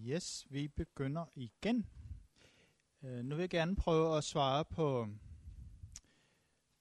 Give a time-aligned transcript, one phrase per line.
[0.00, 1.86] Yes, vi begynder igen.
[3.00, 5.08] Uh, nu vil jeg gerne prøve at svare på,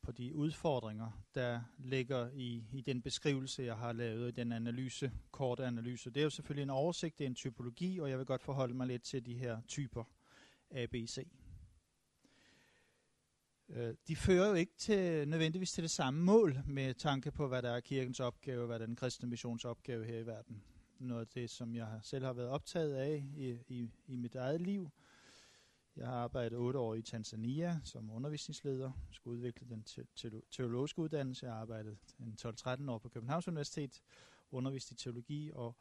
[0.02, 5.12] på de udfordringer, der ligger i, i den beskrivelse, jeg har lavet i den analyse,
[5.32, 6.10] korte analyse.
[6.10, 8.74] Det er jo selvfølgelig en oversigt, det er en typologi, og jeg vil godt forholde
[8.74, 10.04] mig lidt til de her typer
[10.70, 11.28] A, B, C.
[13.68, 13.76] Uh,
[14.08, 17.72] de fører jo ikke til, nødvendigvis til det samme mål med tanke på, hvad der
[17.72, 20.64] er kirkens opgave, hvad der er den kristne missions opgave her i verden
[21.08, 24.62] noget af det, som jeg selv har været optaget af i, i, i mit eget
[24.62, 24.90] liv.
[25.96, 31.46] Jeg har arbejdet otte år i Tanzania som undervisningsleder, skulle udvikle den te- teologiske uddannelse.
[31.46, 31.98] Jeg har arbejdet
[32.46, 34.02] 12-13 år på Københavns Universitet,
[34.52, 35.76] undervist i teologi og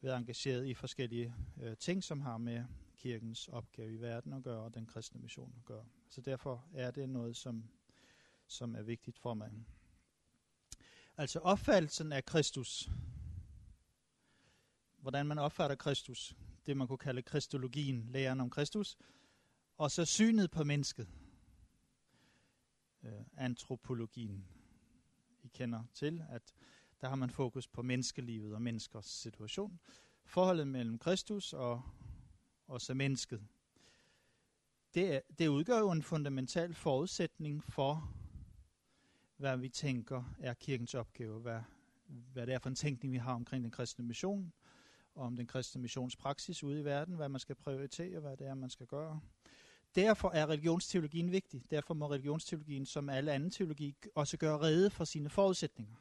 [0.00, 2.64] været engageret i forskellige øh, ting, som har med
[2.96, 5.84] kirkens opgave i verden at gøre og den kristne mission at gøre.
[6.08, 7.64] Så derfor er det noget, som,
[8.46, 9.50] som er vigtigt for mig.
[11.16, 12.90] Altså opfattelsen af Kristus
[15.00, 16.36] hvordan man opfatter Kristus,
[16.66, 18.98] det man kunne kalde kristologien, læren om Kristus,
[19.76, 21.08] og så synet på mennesket,
[23.02, 24.44] øh, antropologien.
[25.42, 26.54] I kender til, at
[27.00, 29.80] der har man fokus på menneskelivet og menneskers situation.
[30.24, 31.82] Forholdet mellem Kristus og,
[32.66, 33.42] og så mennesket.
[34.94, 38.14] Det, det udgør jo en fundamental forudsætning for,
[39.36, 41.60] hvad vi tænker er kirkens opgave, hvad,
[42.06, 44.52] hvad det er for en tænkning, vi har omkring den kristne mission,
[45.14, 48.70] om den kristne missionspraksis ude i verden, hvad man skal prioritere, hvad det er, man
[48.70, 49.20] skal gøre.
[49.94, 51.62] Derfor er religionsteologien vigtig.
[51.70, 55.94] Derfor må religionsteologien, som alle anden teologi, også gøre rede for sine forudsætninger.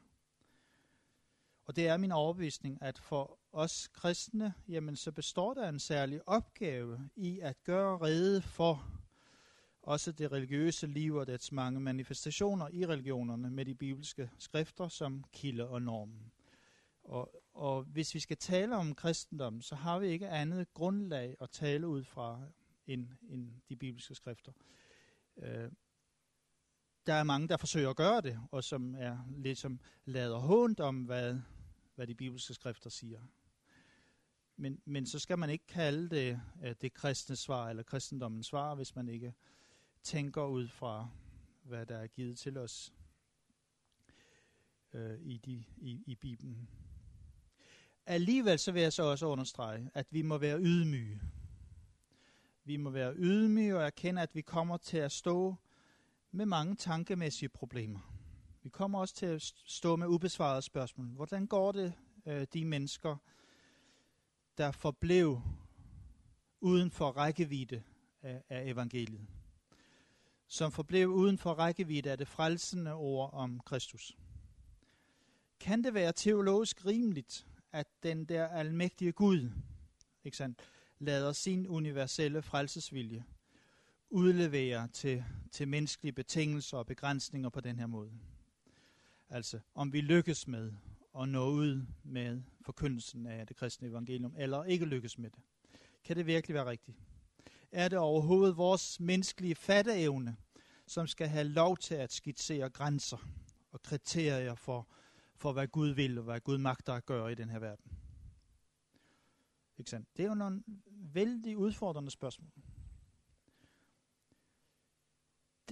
[1.65, 6.21] Og det er min overbevisning, at for os kristne, jamen så består der en særlig
[6.27, 8.99] opgave i at gøre rede for
[9.81, 15.23] også det religiøse liv og dets mange manifestationer i religionerne med de bibelske skrifter som
[15.31, 16.31] kilde og normen.
[17.09, 21.49] Og, og hvis vi skal tale om kristendom, så har vi ikke andet grundlag at
[21.49, 22.41] tale ud fra
[22.87, 24.51] end, end de bibelske skrifter.
[25.37, 25.71] Øh,
[27.05, 30.79] der er mange, der forsøger at gøre det, og som er lidt som lader hånd
[30.79, 31.39] om, hvad,
[31.95, 33.21] hvad de bibelske skrifter siger.
[34.55, 38.75] Men, men så skal man ikke kalde det øh, det kristne svar, eller kristendommens svar,
[38.75, 39.33] hvis man ikke
[40.03, 41.09] tænker ud fra,
[41.63, 42.93] hvad der er givet til os
[44.93, 46.69] øh, i, de, i, i Bibelen.
[48.09, 51.21] Alligevel så vil jeg så også understrege, at vi må være ydmyge.
[52.63, 55.55] Vi må være ydmyge og erkende, at vi kommer til at stå
[56.31, 57.99] med mange tankemæssige problemer.
[58.63, 61.07] Vi kommer også til at stå med ubesvarede spørgsmål.
[61.07, 61.93] Hvordan går det
[62.25, 63.15] øh, de mennesker,
[64.57, 65.41] der forblev
[66.59, 67.83] uden for rækkevidde
[68.21, 69.27] af, af evangeliet?
[70.47, 74.17] Som forblev uden for rækkevidde af det frelsende ord om Kristus.
[75.59, 79.49] Kan det være teologisk rimeligt at den der almægtige Gud,
[80.23, 80.61] ikke sandt,
[80.99, 83.23] lader sin universelle frelsesvilje
[84.09, 88.11] udlevere til, til menneskelige betingelser og begrænsninger på den her måde.
[89.29, 90.71] Altså, om vi lykkes med
[91.19, 95.39] at nå ud med forkyndelsen af det kristne evangelium, eller ikke lykkes med det.
[96.03, 96.97] Kan det virkelig være rigtigt?
[97.71, 100.35] Er det overhovedet vores menneskelige fatteevne,
[100.87, 103.17] som skal have lov til at skitsere grænser
[103.71, 104.87] og kriterier for,
[105.39, 107.91] for, hvad Gud vil, og hvad Gud magter at gøre i den her verden.
[109.77, 110.17] Ikke sandt?
[110.17, 110.63] Det er jo nogle
[111.13, 112.51] vældig udfordrende spørgsmål.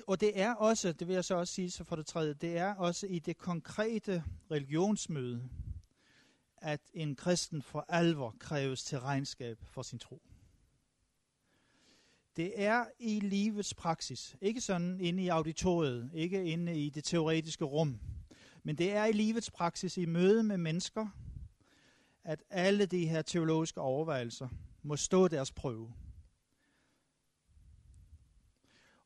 [0.08, 2.58] Og det er også, det vil jeg så også sige så for det tredje, det
[2.58, 5.50] er også i det konkrete religionsmøde,
[6.58, 10.22] at en kristen for alvor kræves til regnskab for sin tro.
[12.36, 17.66] Det er i livets praksis, ikke sådan inde i auditoriet, ikke inde i det teoretiske
[17.66, 18.00] rum,
[18.68, 21.08] men det er i livets praksis, i møde med mennesker,
[22.24, 24.50] at alle de her teologiske overvejelser
[24.84, 25.94] må stå deres prøve.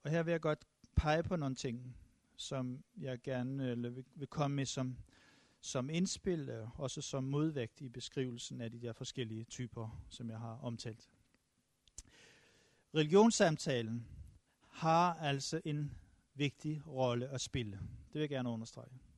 [0.03, 1.97] Og her vil jeg godt pege på nogle ting,
[2.35, 4.97] som jeg gerne øh, vil komme med som,
[5.59, 10.39] som indspil, og også som modvægt i beskrivelsen af de der forskellige typer, som jeg
[10.39, 11.09] har omtalt.
[12.95, 14.07] Religionssamtalen
[14.69, 15.91] har altså en
[16.35, 17.71] vigtig rolle at spille.
[18.07, 19.10] Det vil jeg gerne understrege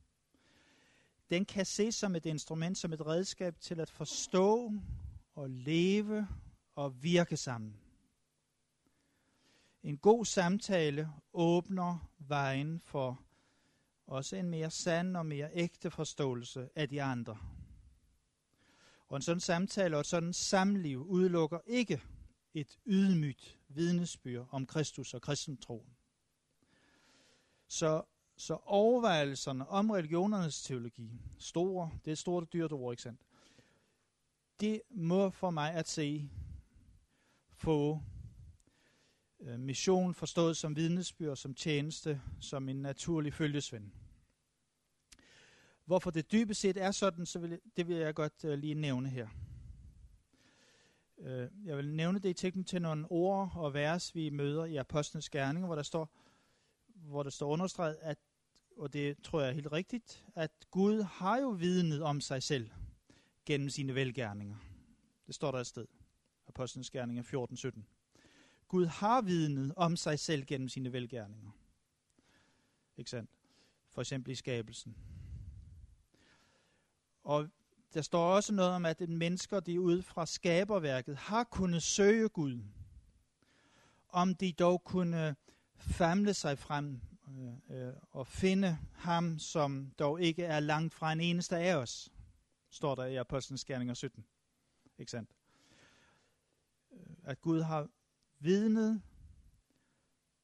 [1.34, 4.72] den kan ses som et instrument, som et redskab til at forstå
[5.34, 6.28] og leve
[6.74, 7.76] og virke sammen.
[9.82, 13.20] En god samtale åbner vejen for
[14.06, 17.38] også en mere sand og mere ægte forståelse af de andre.
[19.08, 22.02] Og en sådan samtale og et sådan samliv udelukker ikke
[22.54, 25.96] et ydmygt vidnesbyrd om Kristus og kristentroen.
[27.68, 28.02] Så
[28.36, 33.20] så overvejelserne om religionernes teologi, store, det er et stort og dyrt ord, ikke sandt?
[34.60, 36.30] Det må for mig at se
[37.50, 38.00] få
[39.40, 43.90] øh, mission forstået som vidnesbyrd, som tjeneste, som en naturlig følgesvend.
[45.84, 49.08] Hvorfor det dybest set er sådan, så vil, det vil jeg godt øh, lige nævne
[49.08, 49.28] her.
[51.18, 54.76] Øh, jeg vil nævne det i teknik til nogle ord og vers, vi møder i
[54.76, 56.10] Apostlenes Gerninger, hvor der står,
[56.86, 58.18] hvor der står understreget, at,
[58.76, 62.70] og det tror jeg er helt rigtigt, at Gud har jo vidnet om sig selv
[63.46, 64.56] gennem sine velgærninger.
[65.26, 65.86] Det står der et sted.
[66.46, 67.22] Apostlenes Gerninger
[67.76, 67.82] 14-17.
[68.68, 71.50] Gud har vidnet om sig selv gennem sine velgærninger.
[72.96, 73.30] Ikke sandt?
[73.90, 74.96] For eksempel i skabelsen.
[77.24, 77.48] Og
[77.94, 82.62] der står også noget om, at mennesker, de ud fra skaberværket, har kunnet søge Gud.
[84.08, 85.36] Om de dog kunne
[85.76, 87.00] famle sig frem
[87.38, 92.12] øh, øh, og finde ham, som dog ikke er langt fra en eneste af os,
[92.70, 94.26] står der i Apostlenes Gerninger 17.
[94.98, 95.30] Ikke sandt?
[96.92, 97.88] Øh, at Gud har
[98.38, 99.02] vidnet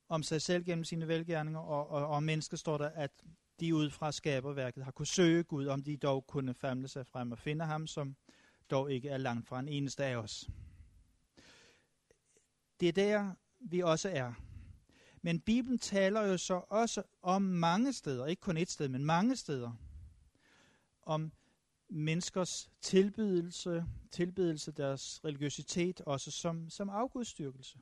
[0.08, 3.10] om sig selv gennem sine velgærninger, og, og, og mennesker står der, at
[3.60, 7.32] de ud fra skaberværket har kunne søge Gud, om de dog kunne famle sig frem
[7.32, 8.16] og finde ham, som
[8.70, 10.50] dog ikke er langt fra en eneste af os.
[12.80, 14.49] Det er der, vi også er.
[15.22, 19.36] Men Bibelen taler jo så også om mange steder, ikke kun et sted, men mange
[19.36, 19.72] steder,
[21.02, 21.32] om
[21.88, 27.78] menneskers tilbedelse, tilbedelse deres religiøsitet, også som, som afgudstyrkelse.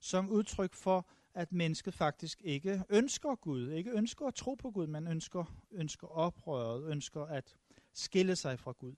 [0.00, 4.86] Som udtryk for, at mennesket faktisk ikke ønsker Gud, ikke ønsker at tro på Gud,
[4.86, 7.56] men ønsker, ønsker oprøret, ønsker at
[7.92, 8.94] skille sig fra Gud.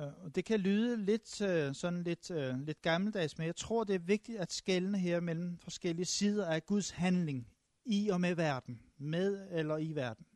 [0.00, 3.94] Og det kan lyde lidt øh, sådan lidt, øh, lidt gammeldags, men jeg tror, det
[3.94, 7.48] er vigtigt at skelne her mellem forskellige sider af Guds handling
[7.84, 10.26] i og med verden, med eller i verden.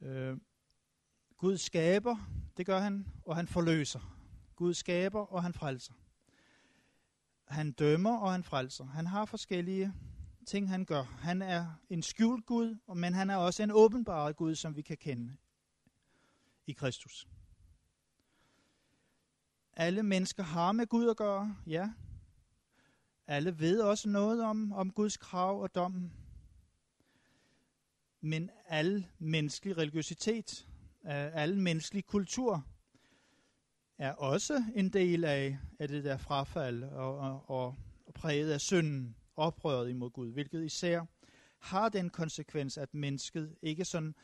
[0.00, 0.38] Uh,
[1.38, 2.16] Gud skaber,
[2.56, 4.18] det gør han, og han forløser.
[4.56, 5.92] Gud skaber, og han frelser.
[7.44, 8.84] Han dømmer, og han frelser.
[8.84, 9.92] Han har forskellige
[10.46, 11.02] ting, han gør.
[11.02, 14.96] Han er en skjult Gud, men han er også en åbenbaret Gud, som vi kan
[14.96, 15.36] kende
[16.66, 17.28] i Kristus.
[19.72, 21.92] Alle mennesker har med Gud at gøre, ja.
[23.26, 26.12] Alle ved også noget om, om Guds krav og dommen.
[28.20, 30.66] Men al menneskelig religiøsitet,
[31.04, 32.66] øh, al menneskelig kultur,
[33.98, 37.76] er også en del af, af det der frafald og, og, og,
[38.06, 41.04] og præget af synden, oprøret imod Gud, hvilket især
[41.58, 44.14] har den konsekvens, at mennesket ikke sådan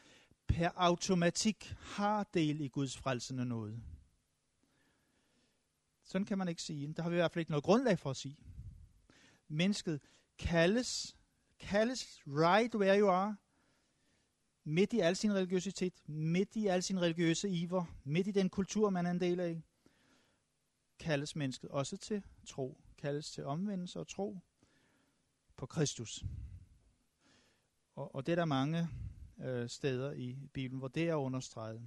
[0.47, 3.83] per automatik har del i Guds frelsende noget.
[6.05, 6.93] Sådan kan man ikke sige.
[6.93, 8.37] Der har vi i hvert fald ikke noget grundlag for at sige.
[9.49, 10.00] Mennesket
[10.39, 11.17] kaldes,
[11.59, 13.37] kaldes right where you are,
[14.65, 18.91] midt i al sin religiøsitet, midt i al sin religiøse iver, midt i den kultur,
[18.91, 19.62] man er en del af,
[20.99, 24.38] kaldes mennesket også til tro, kaldes til omvendelse og tro
[25.56, 26.25] på Kristus.
[27.95, 28.88] Og, og det er der mange
[29.38, 31.82] øh, steder i Bibelen, hvor det er understreget.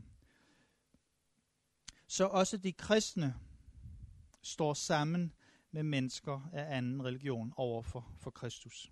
[2.07, 3.35] Så også de kristne
[4.41, 5.33] står sammen
[5.71, 8.91] med mennesker af anden religion over for, for Kristus,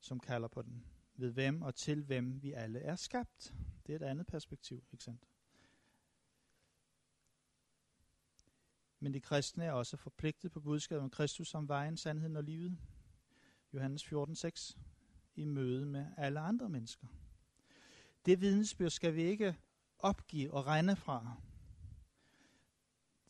[0.00, 0.84] som kalder på den
[1.16, 3.54] ved hvem og til hvem vi alle er skabt.
[3.86, 5.28] Det er et andet perspektiv, ikke sandt?
[9.00, 12.78] Men de kristne er også forpligtet på budskabet om Kristus som vejen, sandheden og livet.
[13.72, 14.76] Johannes 14:6
[15.34, 17.06] i møde med alle andre mennesker.
[18.26, 19.56] Det vidensbyrd skal vi ikke
[19.98, 21.36] opgive og regne fra.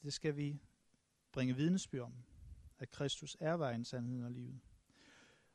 [0.02, 0.60] Det skal vi
[1.32, 2.14] bringe vidensbyrd om,
[2.78, 4.60] at Kristus er vejen, sandheden og livet.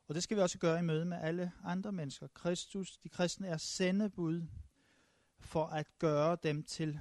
[0.08, 2.28] Og det skal vi også gøre i møde med alle andre mennesker.
[2.28, 4.48] Kristus, de kristne er sendebud
[5.40, 7.00] for at gøre dem til,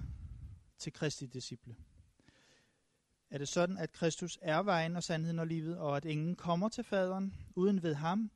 [0.78, 1.76] til Kristi disciple.
[3.30, 6.68] Er det sådan, at Kristus er vejen og sandheden og livet, og at ingen kommer
[6.68, 8.30] til faderen uden ved ham,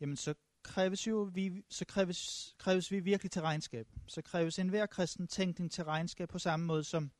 [0.00, 3.88] jamen så kræves, jo vi, så kræves, kræves vi virkelig til regnskab.
[4.06, 7.10] Så kræves enhver kristen tænkning til regnskab på samme måde som,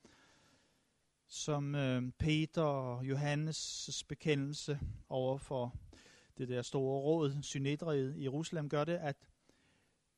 [1.28, 5.74] som øh, Peter og Johannes' bekendelse over for
[6.38, 9.16] det der store råd, synedriet i Jerusalem, gør det, at,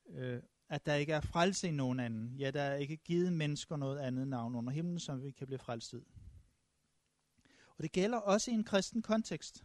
[0.09, 2.37] øh, at der ikke er frelse i nogen anden.
[2.39, 5.59] Ja, der er ikke givet mennesker noget andet navn under himlen, som vi kan blive
[5.59, 6.07] frelst i.
[7.77, 9.65] Og det gælder også i en kristen kontekst.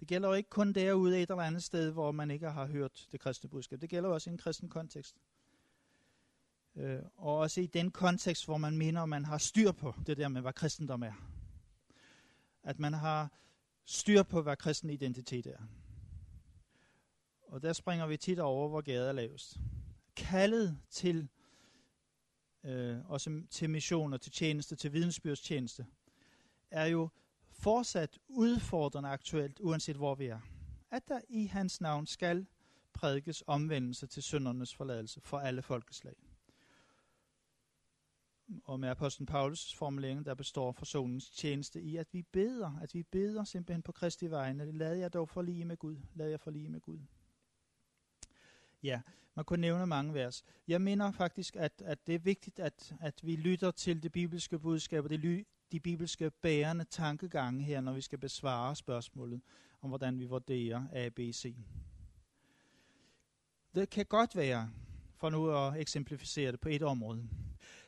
[0.00, 3.08] Det gælder jo ikke kun derude et eller andet sted, hvor man ikke har hørt
[3.12, 3.80] det kristne budskab.
[3.80, 5.16] Det gælder også i en kristen kontekst.
[6.76, 10.16] Øh, og også i den kontekst, hvor man mener, at man har styr på det
[10.16, 11.12] der med, hvad kristendom er.
[12.62, 13.32] At man har
[13.84, 15.58] styr på, hvad kristen identitet er.
[17.42, 19.56] Og der springer vi tit over, hvor gader er lavest.
[20.16, 21.28] Kaldet til
[22.64, 25.86] øh, også til mission og til tjeneste, til vidensbyrdstjeneste,
[26.70, 27.08] er jo
[27.58, 30.40] fortsat udfordrende aktuelt, uanset hvor vi er.
[30.90, 32.46] At der i hans navn skal
[32.92, 36.14] prædikes omvendelse til syndernes forladelse for alle folkeslag.
[38.64, 43.02] Og med apostlen Paulus formulering, der består forsonens tjeneste i, at vi beder, at vi
[43.02, 44.72] beder simpelthen på Kristi vegne.
[44.72, 45.96] Lad jeg dog forlige med Gud.
[46.14, 46.98] Lad jeg forlige med Gud.
[48.82, 49.00] Ja,
[49.34, 50.44] man kunne nævne mange vers.
[50.68, 54.58] Jeg mener faktisk, at, at det er vigtigt, at, at vi lytter til det bibelske
[54.58, 59.40] budskab, og det, ly, de bibelske bærende tankegange her, når vi skal besvare spørgsmålet
[59.82, 61.54] om, hvordan vi vurderer A, B, C.
[63.74, 64.70] Det kan godt være,
[65.16, 67.28] for nu at eksemplificere det på et område,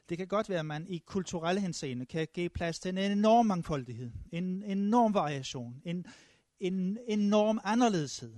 [0.08, 3.46] det kan godt være, at man i kulturelle henseende kan give plads til en enorm
[3.46, 6.06] mangfoldighed, en enorm variation, en,
[6.60, 8.34] en enorm anderledeshed,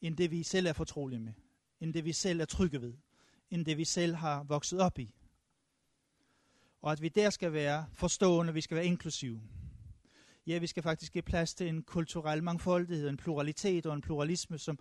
[0.00, 1.32] end det vi selv er fortrolige med,
[1.80, 2.94] end det vi selv er trygge ved,
[3.50, 5.15] end det vi selv har vokset op i
[6.82, 9.42] og at vi der skal være forstående, vi skal være inklusive.
[10.46, 14.58] Ja, vi skal faktisk give plads til en kulturel mangfoldighed, en pluralitet og en pluralisme,
[14.58, 14.78] som,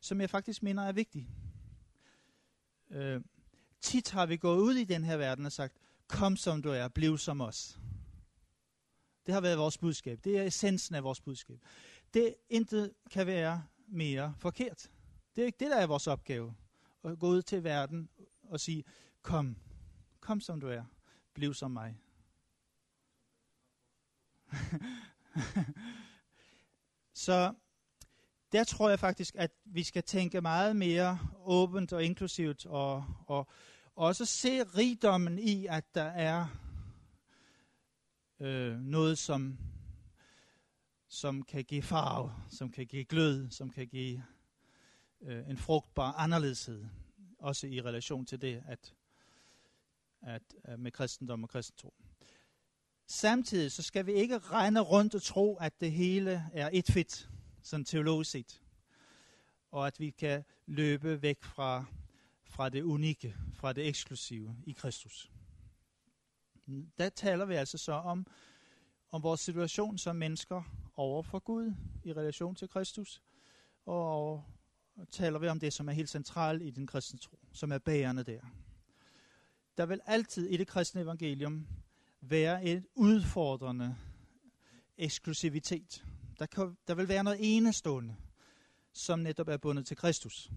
[0.00, 1.28] som jeg faktisk mener er vigtig.
[2.90, 3.20] Øh,
[3.80, 5.76] tit har vi gået ud i den her verden og sagt,
[6.08, 7.80] kom som du er, bliv som os.
[9.26, 10.20] Det har været vores budskab.
[10.24, 11.58] Det er essensen af vores budskab.
[12.14, 14.90] Det intet kan være mere forkert.
[15.36, 16.54] Det er ikke det, der er vores opgave.
[17.04, 18.08] At gå ud til verden
[18.42, 18.84] og sige,
[19.22, 19.56] kom,
[20.20, 20.84] kom som du er
[21.38, 22.00] bliv som mig.
[27.14, 27.54] Så
[28.52, 33.48] der tror jeg faktisk, at vi skal tænke meget mere åbent og inklusivt, og, og
[33.94, 36.46] også se rigdommen i, at der er
[38.40, 39.58] øh, noget, som,
[41.08, 44.24] som kan give farve, som kan give glød, som kan give
[45.22, 46.84] øh, en frugtbar anderledeshed,
[47.38, 48.94] også i relation til det, at
[50.22, 51.94] at, uh, med kristendom og kristentro.
[53.10, 57.30] Samtidig så skal vi ikke regne rundt og tro, at det hele er et fedt,
[57.62, 58.62] sådan teologisk set.
[59.70, 61.84] Og at vi kan løbe væk fra,
[62.44, 65.30] fra det unikke, fra det eksklusive i Kristus.
[66.98, 68.26] Der taler vi altså så om,
[69.10, 70.62] om vores situation som mennesker
[70.96, 73.22] over for Gud i relation til Kristus,
[73.86, 74.44] og
[75.10, 78.24] taler vi om det, som er helt centralt i den kristne tro, som er bærende
[78.24, 78.40] der
[79.78, 81.66] der vil altid i det kristne evangelium
[82.20, 83.96] være et udfordrende
[84.96, 86.04] eksklusivitet.
[86.38, 88.16] Der, kan, der vil være noget enestående,
[88.92, 90.50] som netop er bundet til Kristus.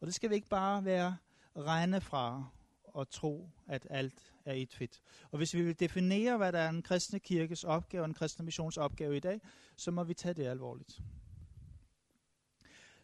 [0.00, 1.16] Og det skal vi ikke bare være
[1.56, 2.44] regne fra
[2.84, 5.00] og tro, at alt er et fedt.
[5.30, 8.44] Og hvis vi vil definere, hvad der er en kristne kirkes opgave og en kristne
[8.44, 9.40] missions opgave i dag,
[9.76, 11.00] så må vi tage det alvorligt.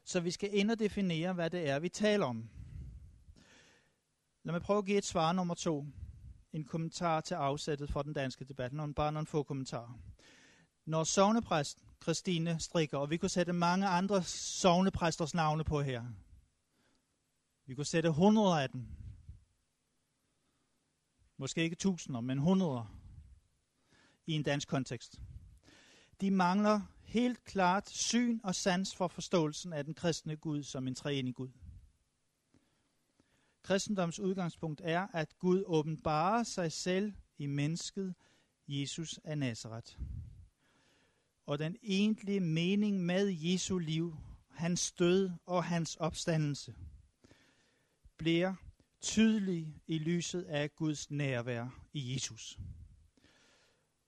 [0.04, 2.50] Så vi skal ind og definere, hvad det er, vi taler om.
[4.42, 5.86] Lad mig prøve at give et svar nummer to.
[6.52, 8.72] En kommentar til afsættet for den danske debat.
[8.72, 10.00] Nogle, bare nogle få kommentarer.
[10.84, 16.04] Når sovnepræst Christine strikker, og vi kunne sætte mange andre sovnepræsters navne på her.
[17.66, 18.86] Vi kunne sætte hundrede af dem.
[21.36, 22.86] Måske ikke tusinder, men hundrede
[24.26, 25.20] i en dansk kontekst.
[26.20, 30.94] De mangler helt klart syn og sans for forståelsen af den kristne Gud som en
[30.94, 31.50] treenig Gud.
[33.68, 38.14] Kristendoms udgangspunkt er, at Gud åbenbarer sig selv i mennesket
[38.68, 39.98] Jesus af Nazareth.
[41.46, 44.16] Og den egentlige mening med Jesu liv,
[44.50, 46.74] hans død og hans opstandelse,
[48.16, 48.54] bliver
[49.00, 52.58] tydelig i lyset af Guds nærvær i Jesus.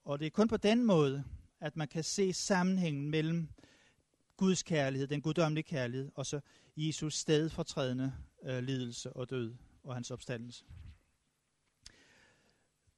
[0.04, 1.24] Og det er kun på den måde,
[1.60, 3.48] at man kan se sammenhængen mellem
[4.36, 6.40] Guds kærlighed, den guddommelige kærlighed, og så
[6.76, 9.54] Jesus stedfortrædende øh, lidelse og død
[9.84, 10.64] og hans opstandelse.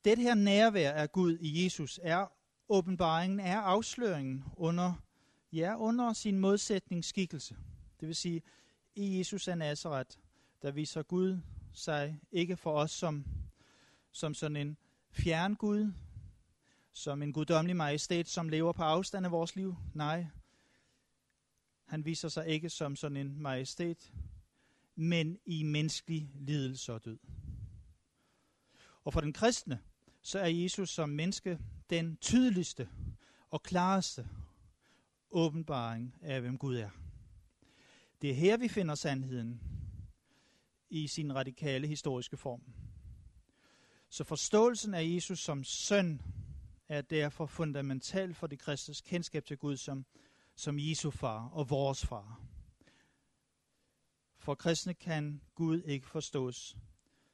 [0.04, 2.32] Det her nærvær af Gud i Jesus er
[2.68, 4.94] åbenbaringen, er afsløringen under,
[5.52, 7.56] ja, under sin modsætningsskikkelse.
[8.00, 8.42] Det vil sige,
[8.94, 10.16] i Jesus af Nazareth,
[10.62, 11.38] der viser Gud
[11.72, 13.24] sig ikke for os som,
[14.10, 14.76] som sådan en
[15.10, 15.92] fjern Gud,
[16.92, 19.76] som en guddommelig majestæt, som lever på afstand af vores liv.
[19.94, 20.26] Nej,
[21.86, 24.12] han viser sig ikke som sådan en majestæt,
[24.94, 27.18] men i menneskelig lidelse og død.
[29.04, 29.80] Og for den kristne,
[30.22, 31.58] så er Jesus som menneske
[31.90, 32.88] den tydeligste
[33.50, 34.28] og klareste
[35.30, 36.90] åbenbaring af, hvem Gud er.
[38.22, 39.60] Det er her, vi finder sandheden
[40.90, 42.62] i sin radikale historiske form.
[44.08, 46.22] Så forståelsen af Jesus som søn
[46.88, 50.06] er derfor fundamental for det kristnes kendskab til Gud som,
[50.54, 52.40] som Jesu far og vores far.
[54.42, 56.76] For kristne kan Gud ikke forstås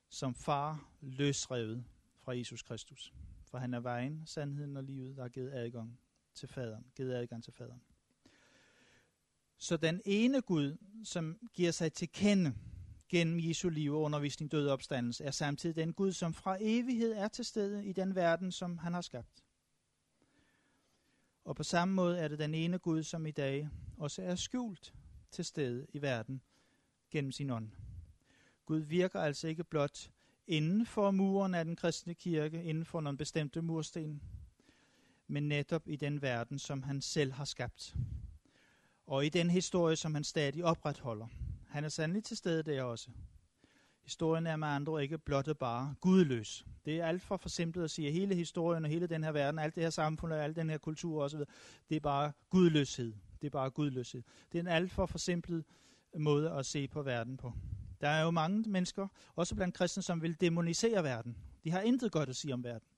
[0.08, 1.84] som far løsrevet
[2.20, 3.14] fra Jesus Kristus.
[3.44, 5.98] For han er vejen, sandheden og livet, der har givet adgang
[6.34, 6.84] til faderen.
[6.96, 7.82] Givet adgang til faderen.
[9.58, 12.54] Så den ene Gud, som giver sig til kende
[13.08, 17.28] gennem Jesu liv, undervisning, død og opstandelse, er samtidig den Gud, som fra evighed er
[17.28, 19.44] til stede i den verden, som han har skabt.
[21.44, 24.94] Og på samme måde er det den ene Gud, som i dag også er skjult
[25.30, 26.42] til stede i verden
[27.10, 27.68] gennem sin ånd.
[28.66, 30.10] Gud virker altså ikke blot
[30.46, 34.22] inden for muren af den kristne kirke, inden for nogle bestemte mursten,
[35.26, 37.96] men netop i den verden, som han selv har skabt.
[39.06, 41.26] Og i den historie, som han stadig opretholder.
[41.68, 43.10] Han er sandelig til stede der også.
[44.02, 46.66] Historien er med andre ikke blot bare gudløs.
[46.84, 49.58] Det er alt for forsimplet at sige, at hele historien og hele den her verden,
[49.58, 51.40] alt det her samfund og al den her kultur osv.,
[51.88, 53.12] det er bare gudløshed.
[53.40, 54.22] Det er bare gudløshed.
[54.52, 55.64] Det er en alt for forsimplet
[56.16, 57.52] måde at se på verden på.
[58.00, 61.36] Der er jo mange mennesker, også blandt kristne, som vil demonisere verden.
[61.64, 62.88] De har intet godt at sige om verden.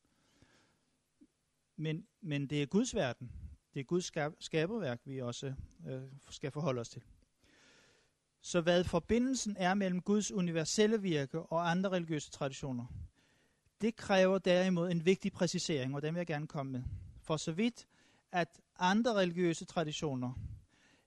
[1.76, 3.33] Men, men det er Guds verden.
[3.75, 5.55] Det er Guds skab, skaberværk, vi også
[5.88, 7.02] øh, skal forholde os til.
[8.40, 12.87] Så hvad forbindelsen er mellem Guds universelle virke og andre religiøse traditioner,
[13.81, 16.83] det kræver derimod en vigtig præcisering, og den vil jeg gerne komme med.
[17.23, 17.87] For så vidt,
[18.33, 20.33] at andre religiøse traditioner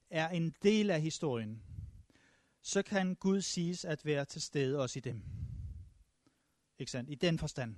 [0.09, 1.63] er en del af historien,
[2.63, 5.21] så kan Gud siges at være til stede også i dem.
[6.79, 7.09] Ikke sandt?
[7.09, 7.75] I den forstand.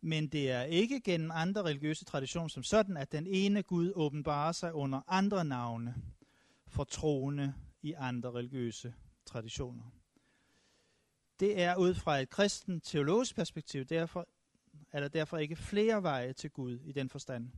[0.00, 4.52] Men det er ikke gennem andre religiøse traditioner som sådan, at den ene Gud åbenbarer
[4.52, 5.94] sig under andre navne
[6.68, 8.94] for troende i andre religiøse
[9.26, 9.84] traditioner.
[11.40, 14.28] Det er ud fra et kristen teologisk perspektiv, derfor
[14.92, 17.50] er der derfor ikke flere veje til Gud i den forstand,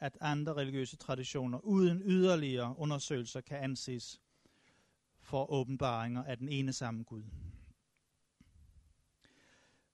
[0.00, 4.20] at andre religiøse traditioner uden yderligere undersøgelser kan anses
[5.30, 7.22] for åbenbaringer af den ene samme Gud.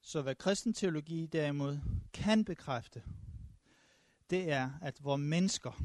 [0.01, 1.79] Så hvad kristen teologi derimod
[2.13, 3.03] kan bekræfte,
[4.31, 5.83] det er, at hvor mennesker,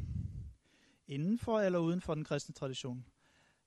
[1.08, 3.06] inden for eller uden for den kristne tradition,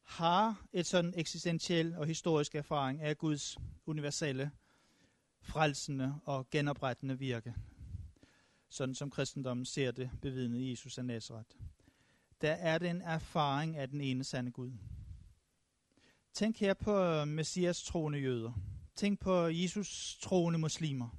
[0.02, 4.50] har et sådan eksistentiel og historisk erfaring af Guds universelle,
[5.40, 7.54] frelsende og genoprettende virke,
[8.68, 11.56] sådan som kristendommen ser det bevidnet i Jesus af Nazareth.
[12.40, 14.72] Der er det en erfaring af den ene sande Gud.
[16.34, 18.52] Tænk her på øh, Messias troende jøder.
[18.96, 21.18] Tænk på Jesus troende muslimer.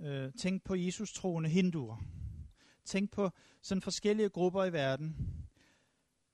[0.00, 1.96] Øh, tænk på Jesus troende hinduer.
[2.84, 3.30] Tænk på
[3.62, 5.16] sådan forskellige grupper i verden.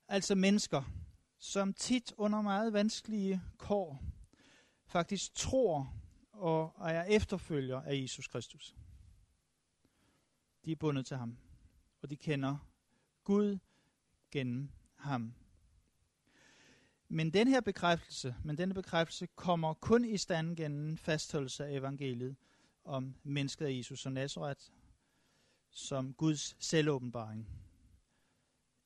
[0.08, 0.82] Altså mennesker,
[1.38, 4.02] som tit under meget vanskelige kår
[4.86, 5.94] faktisk tror
[6.32, 8.76] og er efterfølger af Jesus Kristus.
[10.64, 11.38] De er bundet til ham,
[12.02, 12.56] og de kender
[13.24, 13.58] Gud
[14.30, 15.34] gennem ham.
[17.14, 22.36] Men den her bekræftelse, men denne bekræftelse kommer kun i stand gennem fastholdelse af evangeliet
[22.84, 24.60] om mennesket af Jesus og Nazareth
[25.70, 27.48] som Guds selvåbenbaring.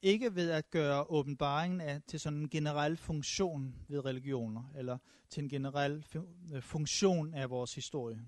[0.03, 4.99] Ikke ved at gøre åbenbaringen af, til sådan en generel funktion ved religioner, eller
[5.31, 6.07] til en generel
[6.55, 8.21] øh, funktion af vores historie.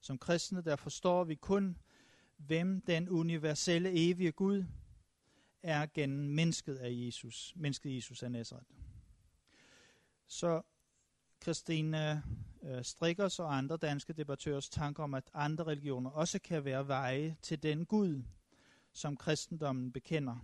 [0.00, 1.78] Som kristne, der forstår vi kun,
[2.36, 4.64] hvem den universelle evige Gud
[5.62, 8.70] er gennem mennesket af Jesus, mennesket Jesus af Nazareth.
[10.26, 10.62] Så
[11.42, 12.22] Christine
[12.62, 17.36] øh, Strikkers og andre danske debattørers tanker om, at andre religioner også kan være veje
[17.42, 18.22] til den Gud,
[18.92, 20.36] som kristendommen bekender.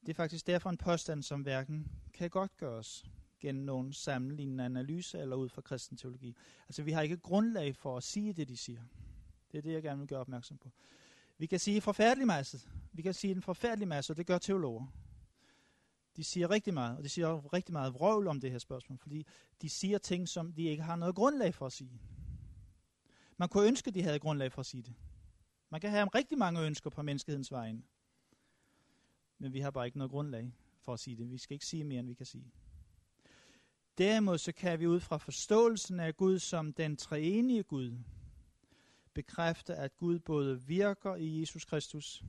[0.00, 3.04] Det er faktisk derfor en påstand, som hverken kan godt gøres
[3.40, 6.36] gennem nogen sammenlignende analyse eller ud fra kristen teologi.
[6.68, 8.82] Altså vi har ikke grundlag for at sige det, de siger.
[9.52, 10.70] Det er det, jeg gerne vil gøre opmærksom på.
[11.38, 12.60] Vi kan sige forfærdelig masse.
[12.92, 14.86] Vi kan sige en forfærdelig masse, og det gør teologer.
[16.16, 19.26] De siger rigtig meget, og de siger rigtig meget vrøvl om det her spørgsmål, fordi
[19.62, 22.00] de siger ting, som de ikke har noget grundlag for at sige.
[23.36, 24.94] Man kunne ønske, de havde grundlag for at sige det.
[25.70, 27.82] Man kan have rigtig mange ønsker på menneskehedens vegne.
[29.38, 31.30] Men vi har bare ikke noget grundlag for at sige det.
[31.30, 32.52] Vi skal ikke sige mere, end vi kan sige.
[33.98, 37.98] Derimod så kan vi ud fra forståelsen af Gud som den treenige Gud,
[39.16, 42.24] bekræfte, at Gud både virker i Jesus Kristus,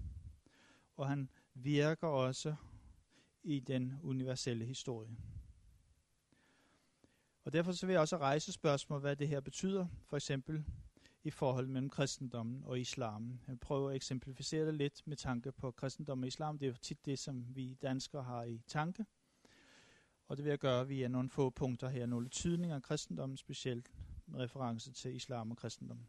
[0.96, 2.56] og han virker også
[3.44, 5.18] i den universelle historie.
[7.44, 10.66] Og derfor så vil jeg også rejse spørgsmål, hvad det her betyder, for eksempel
[11.24, 13.40] i forhold mellem kristendommen og islam.
[13.48, 16.60] Jeg prøver at eksemplificere det lidt med tanke på kristendom og islam.
[16.60, 19.06] Det er jo tit det, som vi danskere har i tanke.
[20.28, 23.92] Og det vil jeg gøre via nogle få punkter her, nogle tydninger af kristendommen, specielt
[24.26, 26.08] med reference til islam og kristendommen.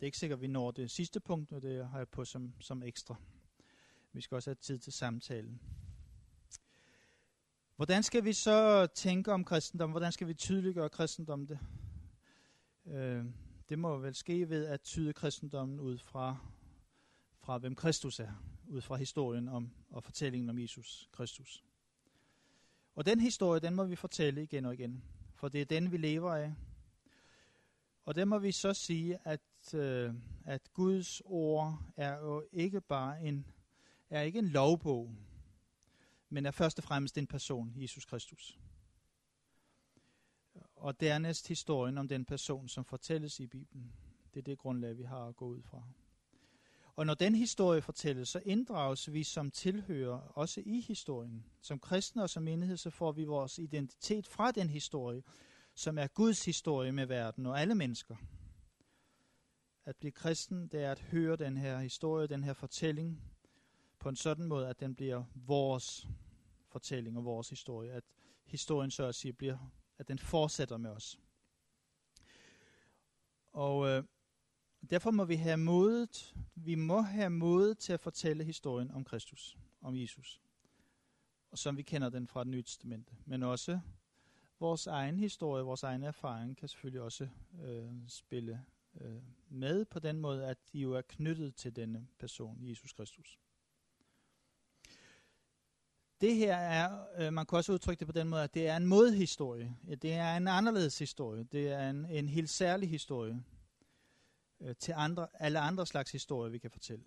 [0.00, 2.24] Det er ikke sikkert, at vi når det sidste punkt, og det har jeg på
[2.24, 3.14] som, som ekstra.
[4.12, 5.60] Vi skal også have tid til samtalen.
[7.76, 9.90] Hvordan skal vi så tænke om kristendom?
[9.90, 11.46] Hvordan skal vi tydeliggøre kristendom?
[11.46, 11.58] Det,
[12.86, 13.24] øh,
[13.68, 16.36] det må vel ske ved at tyde kristendommen ud fra,
[17.40, 18.32] fra hvem Kristus er,
[18.68, 21.64] ud fra historien om og fortællingen om Jesus Kristus.
[22.94, 25.96] Og den historie, den må vi fortælle igen og igen, for det er den, vi
[25.96, 26.54] lever af.
[28.04, 32.80] Og det må vi så sige, at at, øh, at Guds ord er jo ikke
[32.80, 33.46] bare en,
[34.10, 35.14] er ikke en lovbog,
[36.28, 38.58] men er først og fremmest en person, Jesus Kristus.
[40.76, 43.92] Og dernæst historien om den person, som fortælles i Bibelen.
[44.34, 45.82] Det er det grundlag, vi har at gå ud fra.
[46.96, 51.44] Og når den historie fortælles, så inddrages vi som tilhører også i historien.
[51.60, 55.22] Som kristne og som menighed, så får vi vores identitet fra den historie,
[55.74, 58.16] som er Guds historie med verden og alle mennesker.
[59.84, 63.22] At blive kristen, det er at høre den her historie, den her fortælling,
[63.98, 66.08] på en sådan måde, at den bliver vores
[66.68, 67.92] fortælling og vores historie.
[67.92, 68.04] At
[68.44, 71.18] historien så at sige bliver, at den fortsætter med os.
[73.52, 74.04] Og øh,
[74.90, 79.58] derfor må vi have modet, vi må have modet til at fortælle historien om Kristus,
[79.80, 80.40] om Jesus.
[81.50, 83.12] Og som vi kender den fra det nye testamente.
[83.24, 83.80] Men også
[84.60, 87.28] vores egen historie, vores egen erfaring kan selvfølgelig også
[87.62, 88.64] øh, spille
[89.00, 93.38] øh, med på den måde, at de jo er knyttet til denne person, Jesus Kristus.
[96.20, 98.76] Det her er, øh, man kan også udtrykke det på den måde, at det er
[98.76, 99.76] en modhistorie.
[100.02, 101.44] Det er en anderledes historie.
[101.44, 103.44] Det er en, en helt særlig historie
[104.60, 107.04] øh, til andre, alle andre slags historier, vi kan fortælle.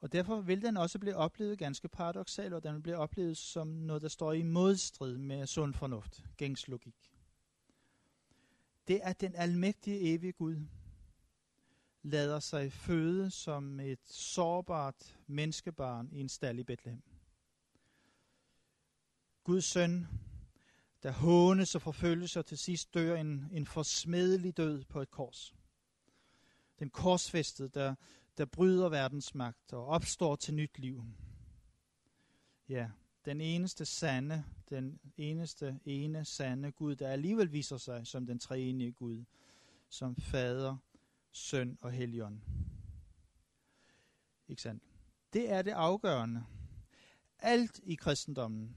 [0.00, 3.68] Og derfor vil den også blive oplevet ganske paradoxalt, og den vil blive oplevet som
[3.68, 7.09] noget, der står i modstrid med sund fornuft, gængs logik.
[8.90, 10.66] Det er den almægtige evige Gud,
[12.02, 17.02] lader sig føde som et sårbart menneskebarn i en stald i Bethlehem.
[19.44, 20.06] Guds søn,
[21.02, 25.54] der hånes og forfølges og til sidst dør en, en forsmedelig død på et kors.
[26.78, 27.94] Den korsfæstede, der,
[28.38, 31.04] der bryder verdens magt og opstår til nyt liv.
[32.68, 32.90] Ja,
[33.24, 38.92] den eneste sande, den eneste ene sande Gud, der alligevel viser sig som den treenige
[38.92, 39.24] Gud,
[39.88, 40.76] som fader,
[41.30, 42.40] søn og helligånd.
[44.48, 44.82] Ikke sandt?
[45.32, 46.44] Det er det afgørende.
[47.38, 48.76] Alt i kristendommen,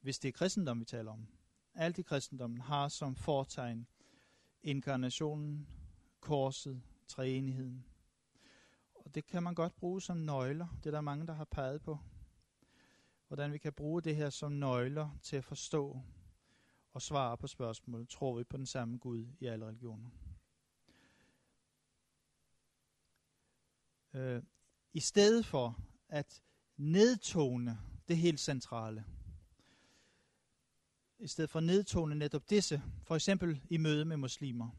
[0.00, 1.26] hvis det er kristendom, vi taler om,
[1.74, 3.86] alt i kristendommen har som fortegn
[4.62, 5.66] inkarnationen,
[6.20, 7.84] korset, treenigheden.
[8.94, 10.66] Og det kan man godt bruge som nøgler.
[10.78, 11.98] Det er der mange, der har peget på.
[13.34, 16.00] Hvordan vi kan bruge det her som nøgler til at forstå
[16.92, 20.10] og svare på spørgsmålet, tror vi på den samme Gud i alle religioner?
[24.14, 24.42] Øh,
[24.92, 26.42] I stedet for at
[26.76, 29.04] nedtone det helt centrale,
[31.18, 34.70] i stedet for at nedtone netop disse, for eksempel i møde med muslimer,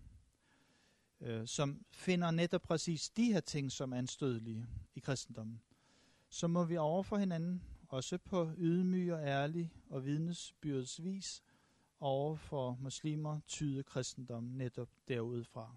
[1.21, 5.61] øh, som finder netop præcis de her ting, som er anstødelige i kristendommen,
[6.29, 11.43] så må vi overfor hinanden, også på ydmyg og ærlig og vidnesbyrdsvis,
[11.99, 15.75] over for muslimer tyde kristendommen netop derudfra.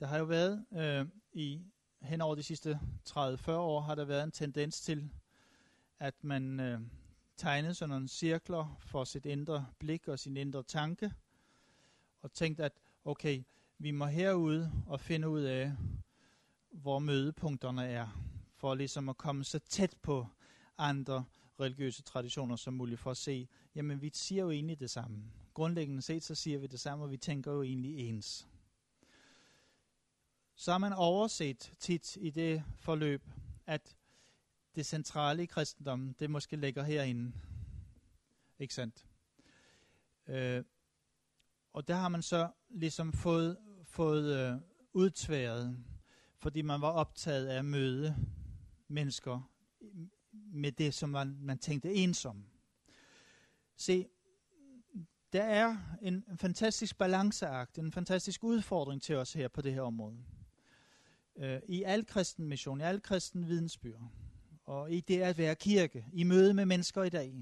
[0.00, 1.62] Der har jo været øh, i
[2.00, 5.10] hen over de sidste 30-40 år, har der været en tendens til,
[5.98, 6.80] at man øh,
[7.36, 11.12] tegnede sådan nogle cirkler for sit indre blik og sin indre tanke,
[12.22, 12.72] og tænkte, at
[13.04, 13.42] okay,
[13.78, 15.72] vi må herude og finde ud af,
[16.70, 18.08] hvor mødepunkterne er,
[18.56, 20.26] for ligesom at komme så tæt på
[20.80, 21.24] andre
[21.60, 25.24] religiøse traditioner som muligt, for at se, jamen vi siger jo egentlig det samme.
[25.54, 28.48] Grundlæggende set, så siger vi det samme, og vi tænker jo egentlig ens.
[30.54, 33.22] Så har man overset tit i det forløb,
[33.66, 33.96] at
[34.74, 37.32] det centrale i kristendommen, det måske ligger herinde.
[38.58, 39.06] Ikke sandt?
[40.26, 40.64] Øh,
[41.72, 44.60] og der har man så ligesom fået fået øh,
[44.92, 45.84] udtværet,
[46.36, 48.16] fordi man var optaget af at møde
[48.88, 49.49] mennesker
[50.52, 52.44] med det, som man, man tænkte ensom.
[53.76, 54.06] Se,
[55.32, 60.24] der er en, fantastisk balanceakt, en fantastisk udfordring til os her på det her område.
[61.36, 64.10] Øh, I al kristen mission, i al kristen vidensbyrd,
[64.64, 67.34] og i det at være kirke, i møde med mennesker i dag,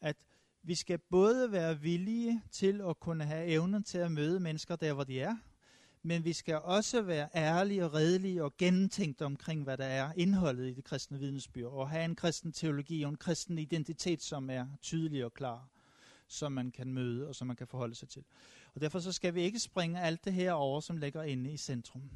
[0.00, 0.16] at
[0.62, 4.92] vi skal både være villige til at kunne have evnen til at møde mennesker der,
[4.92, 5.36] hvor de er,
[6.06, 10.68] men vi skal også være ærlige og redelige og gennemtænkt omkring, hvad der er indholdet
[10.68, 14.66] i det kristne vidensbyrd, og have en kristen teologi og en kristen identitet, som er
[14.82, 15.68] tydelig og klar,
[16.26, 18.24] som man kan møde og som man kan forholde sig til.
[18.74, 21.56] Og derfor så skal vi ikke springe alt det her over, som ligger inde i
[21.56, 22.10] centrum.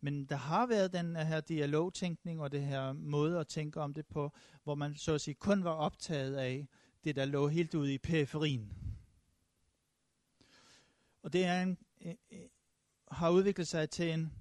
[0.00, 4.06] Men der har været den her dialogtænkning og det her måde at tænke om det
[4.06, 4.32] på,
[4.64, 6.66] hvor man så at sige kun var optaget af
[7.04, 8.72] det, der lå helt ude i periferien.
[11.22, 12.38] Og det er en, Øh, øh,
[13.10, 14.32] har udviklet sig til, en,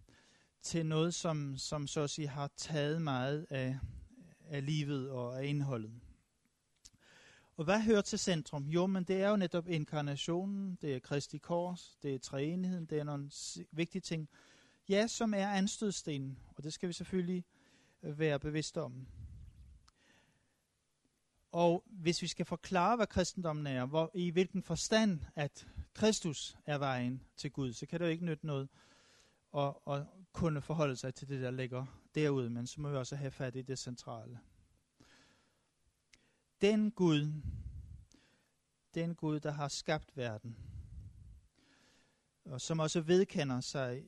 [0.62, 3.80] til noget, som, som så at sige har taget meget af,
[4.45, 5.91] af livet og af indholdet.
[7.58, 8.69] Og hvad hører til centrum?
[8.69, 13.00] Jo, men det er jo netop inkarnationen, det er Kristi Kors, det er træenigheden, det
[13.00, 13.30] er nogle
[13.72, 14.30] vigtige ting,
[14.89, 17.45] ja, som er anstødstenen, og det skal vi selvfølgelig
[18.04, 19.08] øh, være bevidste om.
[21.52, 25.67] Og hvis vi skal forklare, hvad kristendommen er, hvor, i hvilken forstand, at
[26.00, 28.70] Kristus er vejen til Gud, så kan det jo ikke nytte noget
[29.58, 31.86] at, at kunne forholde sig til det, der ligger
[32.16, 34.40] derude, men så må vi også have fat i det centrale.
[36.62, 37.42] Den Gud,
[38.94, 40.58] den Gud, der har skabt verden,
[42.46, 44.04] og som også vedkender sig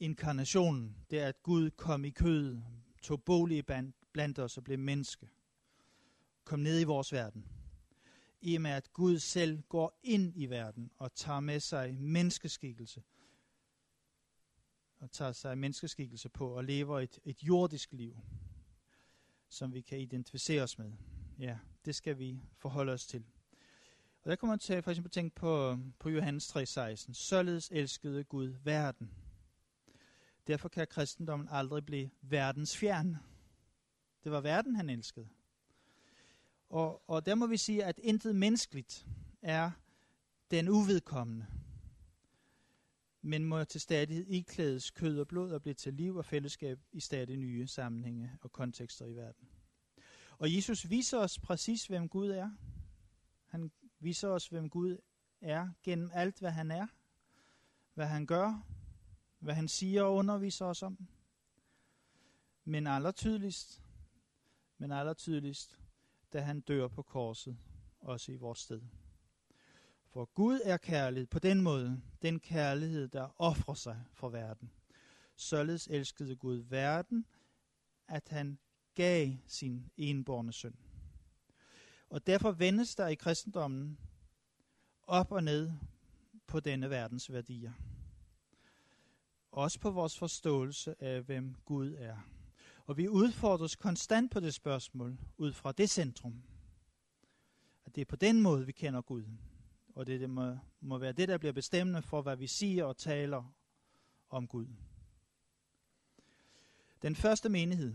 [0.00, 2.60] inkarnationen, det er, at Gud kom i kød,
[3.02, 3.64] tog bolig
[4.12, 5.28] blandt os og blev menneske,
[6.44, 7.59] kom ned i vores verden.
[8.40, 13.02] I og med, at Gud selv går ind i verden og tager med sig menneskeskikkelse,
[14.98, 18.20] og tager sig menneskeskikkelse på og lever et, et jordisk liv,
[19.48, 20.92] som vi kan identificere os med.
[21.38, 23.24] Ja, det skal vi forholde os til.
[24.22, 27.12] Og der kommer man til for eksempel tænke på, på Johannes 3:16.
[27.12, 29.10] Således elskede Gud verden.
[30.46, 33.16] Derfor kan kristendommen aldrig blive verdens fjern.
[34.24, 35.28] Det var verden, han elskede.
[36.70, 39.06] Og, og der må vi sige, at intet menneskeligt
[39.42, 39.70] er
[40.50, 41.46] den uvedkommende,
[43.22, 47.00] men må til stadighed iklædes kød og blod og blive til liv og fællesskab i
[47.00, 49.48] stadig nye sammenhænge og kontekster i verden.
[50.38, 52.50] Og Jesus viser os præcis, hvem Gud er.
[53.46, 54.96] Han viser os, hvem Gud
[55.40, 56.86] er gennem alt, hvad han er,
[57.94, 58.66] hvad han gør,
[59.38, 61.08] hvad han siger og underviser os om.
[62.64, 63.82] Men allertydeligst,
[64.78, 65.79] men allertydeligst,
[66.32, 67.56] da han dør på korset,
[68.00, 68.80] også i vores sted.
[70.06, 74.70] For Gud er kærlighed på den måde, den kærlighed, der offrer sig for verden.
[75.36, 77.26] Således elskede Gud verden,
[78.08, 78.58] at han
[78.94, 80.76] gav sin enborne søn.
[82.10, 83.98] Og derfor vendes der i kristendommen
[85.02, 85.72] op og ned
[86.46, 87.72] på denne verdens værdier.
[89.50, 92.16] Også på vores forståelse af, hvem Gud er.
[92.90, 96.42] Og vi udfordres konstant på det spørgsmål, ud fra det centrum.
[97.84, 99.24] At det er på den måde, vi kender Gud.
[99.94, 102.96] Og det, det må, må være det, der bliver bestemmende for, hvad vi siger og
[102.96, 103.54] taler
[104.30, 104.66] om Gud.
[107.02, 107.94] Den første menighed,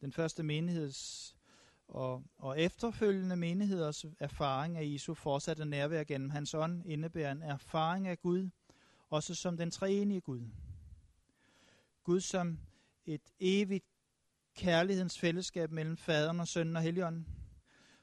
[0.00, 1.36] den første menigheds
[1.88, 8.08] og, og efterfølgende menigheders erfaring af Jesu fortsatte nærvær gennem hans ånd indebærer en erfaring
[8.08, 8.50] af Gud,
[9.10, 10.42] også som den treenige Gud.
[12.04, 12.58] Gud som
[13.06, 13.95] et evigt
[14.56, 17.26] kærlighedens fællesskab mellem faderen og sønnen og helligånden,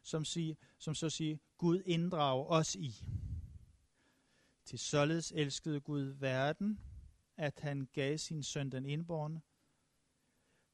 [0.01, 3.05] som, sig, som så siger, Gud inddrager os i.
[4.65, 6.79] Til således elskede Gud verden,
[7.37, 9.41] at han gav sin søn den indborne,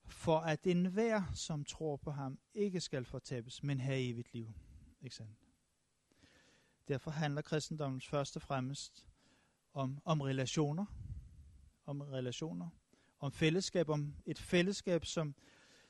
[0.08, 4.54] for at enhver, som tror på ham, ikke skal fortabes, men have evigt liv.
[5.02, 5.38] Ikke sandt?
[6.88, 9.08] Derfor handler kristendommen først og fremmest
[9.74, 10.86] om, om relationer,
[11.86, 12.70] om relationer,
[13.20, 15.36] om fællesskab, om et fællesskab, som,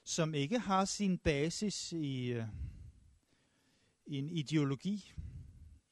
[0.04, 2.46] som ikke har sin basis i, øh,
[4.06, 5.14] i en ideologi,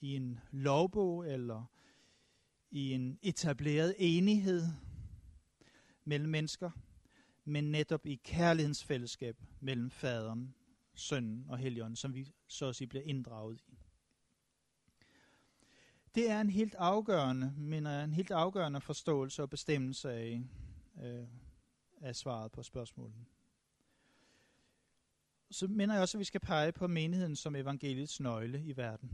[0.02, 1.66] i en lovbog eller
[2.72, 4.64] i en etableret enighed
[6.06, 6.72] mellem mennesker,
[7.46, 10.56] men netop i kærlighedens fællesskab mellem faderen,
[10.96, 13.78] sønnen og helligånden, som vi så at sige bliver inddraget i.
[16.16, 20.44] Det er en helt afgørende, mener en helt afgørende forståelse og bestemmelse af,
[21.04, 21.28] øh,
[22.02, 23.26] af svaret på spørgsmålet.
[25.52, 29.12] Så mener jeg også, at vi skal pege på menigheden som evangeliets nøgle i verden.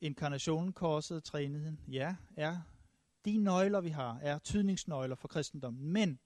[0.00, 2.60] Inkarnationen, korset, træenigheden, ja, er
[3.24, 5.92] de nøgler, vi har, er tydningsnøgler for kristendommen.
[5.92, 6.18] Men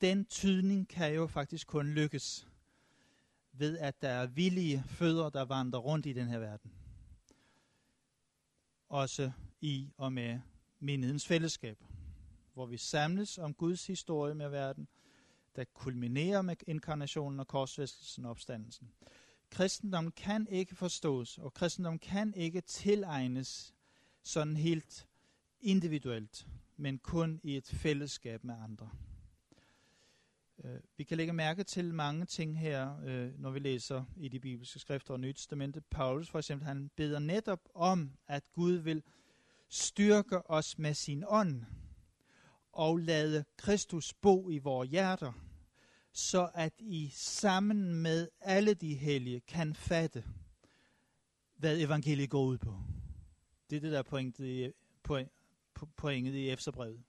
[0.00, 2.48] den tydning kan jo faktisk kun lykkes
[3.52, 6.72] ved, at der er villige fødder, der vandrer rundt i den her verden.
[8.88, 10.40] Også i og med
[10.80, 11.84] menighedens fællesskab,
[12.54, 14.88] hvor vi samles om Guds historie med verden,
[15.56, 18.92] der kulminerer med inkarnationen og korsfæstelsen og opstandelsen.
[19.50, 23.74] Kristendom kan ikke forstås, og kristendom kan ikke tilegnes
[24.22, 25.08] sådan helt
[25.60, 28.90] individuelt, men kun i et fællesskab med andre.
[30.64, 34.40] Øh, vi kan lægge mærke til mange ting her, øh, når vi læser i de
[34.40, 35.80] bibelske skrifter og Nye Testamente.
[35.80, 39.02] Paulus for eksempel, han beder netop om, at Gud vil
[39.68, 41.64] styrke os med sin ånd,
[42.72, 45.32] og lade Kristus bo i vores hjerter,
[46.12, 50.24] så at I sammen med alle de hellige kan fatte,
[51.56, 52.78] hvad evangeliet går ud på.
[53.70, 54.70] Det er det, der er pointet i,
[55.96, 57.02] pointet i Efterbrevet.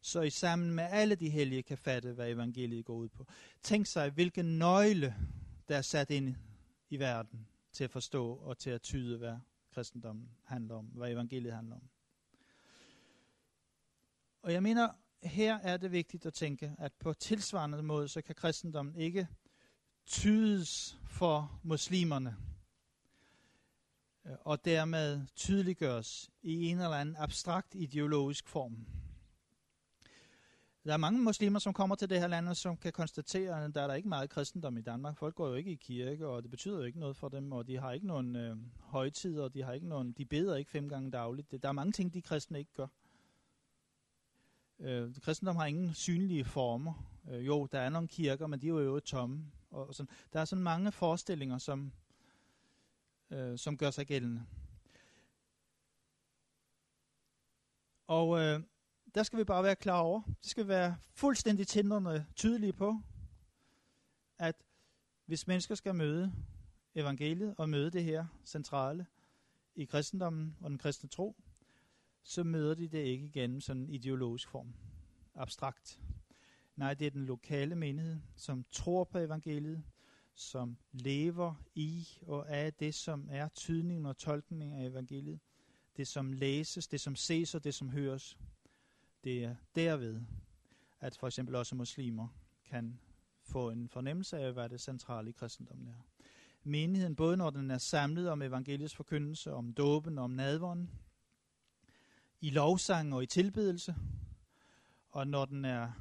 [0.00, 3.26] Så I sammen med alle de hellige kan fatte, hvad evangeliet går ud på.
[3.62, 5.14] Tænk sig, hvilken nøgle,
[5.68, 6.36] der er sat ind
[6.90, 9.36] i verden til at forstå og til at tyde, hvad
[9.74, 11.82] kristendommen handler om, hvad evangeliet handler om.
[14.42, 14.88] Og jeg mener,
[15.22, 19.28] her er det vigtigt at tænke, at på tilsvarende måde, så kan kristendommen ikke
[20.06, 22.36] tydes for muslimerne,
[24.26, 28.86] øh, og dermed tydeliggøres i en eller anden abstrakt ideologisk form.
[30.84, 33.74] Der er mange muslimer, som kommer til det her land, og som kan konstatere, at
[33.74, 35.16] der er der ikke meget kristendom i Danmark.
[35.16, 37.66] Folk går jo ikke i kirke, og det betyder jo ikke noget for dem, og
[37.66, 40.88] de har ikke nogen øh, højtider, og de, har ikke nogen, de beder ikke fem
[40.88, 41.62] gange dagligt.
[41.62, 42.86] Der er mange ting, de kristne ikke gør.
[44.80, 47.20] Øh, kristendom har ingen synlige former.
[47.30, 49.44] Øh, jo, der er nogle kirker, men de er jo tomme.
[49.70, 50.10] Og, og sådan.
[50.32, 51.92] Der er sådan mange forestillinger, som,
[53.30, 54.46] øh, som gør sig gældende.
[58.06, 58.60] Og øh,
[59.14, 63.00] der skal vi bare være klar over, det skal være fuldstændig tænderne tydelige på,
[64.38, 64.56] at
[65.26, 66.32] hvis mennesker skal møde
[66.94, 69.06] evangeliet og møde det her centrale
[69.74, 71.36] i kristendommen og den kristne tro,
[72.22, 74.74] så møder de det ikke igennem sådan en ideologisk form,
[75.34, 76.00] abstrakt.
[76.76, 79.82] Nej, det er den lokale menighed, som tror på evangeliet,
[80.34, 85.40] som lever i og af det, som er tydningen og tolkningen af evangeliet.
[85.96, 88.38] Det, som læses, det, som ses og det, som høres.
[89.24, 90.20] Det er derved,
[91.00, 92.28] at for eksempel også muslimer
[92.64, 93.00] kan
[93.42, 96.06] få en fornemmelse af, hvad det centrale i kristendommen er.
[96.62, 100.90] Menigheden, både når den er samlet om evangeliets forkyndelse, om dåben og om nadvånden,
[102.40, 103.94] i lovsang og i tilbedelse,
[105.10, 105.92] og når den er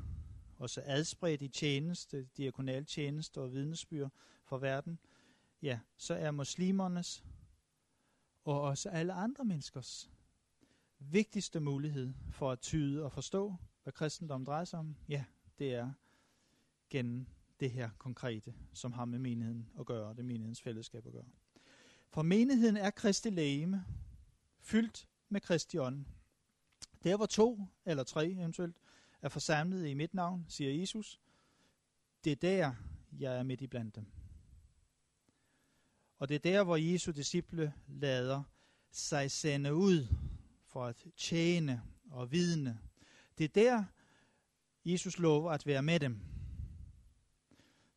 [0.58, 4.10] også adspredt i tjeneste, diakonal tjeneste og vidnesbyr
[4.46, 5.00] for verden,
[5.62, 7.24] ja, så er muslimernes
[8.44, 10.10] og også alle andre menneskers
[11.00, 15.24] vigtigste mulighed for at tyde og forstå, hvad kristendom drejer sig om, ja,
[15.60, 15.92] det er
[16.90, 17.28] gennem
[17.60, 21.26] det her konkrete, som har med menigheden at gøre, det menighedens fællesskab at gøre.
[22.10, 23.86] For menigheden er Kristi lægeme,
[24.60, 26.06] fyldt med Kristi ånd.
[27.04, 28.76] Der hvor to eller tre eventuelt
[29.22, 31.20] er forsamlet i mit navn, siger Jesus,
[32.24, 32.74] det er der,
[33.20, 34.06] jeg er midt i blandt dem.
[36.20, 38.44] Og det er der, hvor Jesu disciple lader
[38.92, 40.08] sig sende ud
[40.66, 41.82] for at tjene
[42.12, 42.80] og vidne.
[43.38, 43.84] Det er der,
[44.86, 46.20] Jesus lover at være med dem.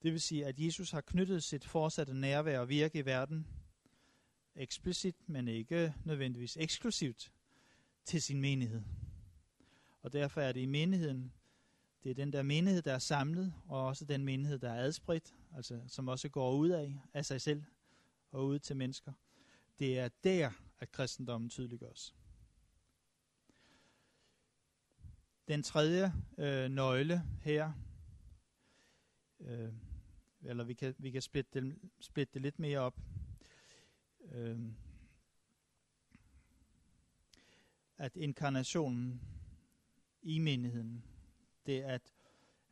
[0.02, 3.46] Det vil sige, at Jesus har knyttet sit fortsatte nærvær og virke i verden,
[4.54, 7.32] eksplicit, men ikke nødvendigvis eksklusivt,
[8.04, 8.82] til sin menighed.
[10.02, 11.32] Og derfor er det i menigheden,
[12.02, 15.34] det er den der menighed, der er samlet, og også den menighed, der er adspredt,
[15.56, 17.64] altså som også går ud af, af sig selv
[18.30, 19.12] og ud til mennesker.
[19.78, 22.14] Det er der, at kristendommen tydeliggøres.
[25.48, 27.72] Den tredje øh, nøgle her,
[29.40, 29.72] øh,
[30.42, 33.00] eller vi kan, vi kan splitte, det, splitte det lidt mere op.
[34.32, 34.60] Øh,
[38.02, 39.20] at inkarnationen
[40.22, 41.04] i menigheden,
[41.66, 42.12] det at,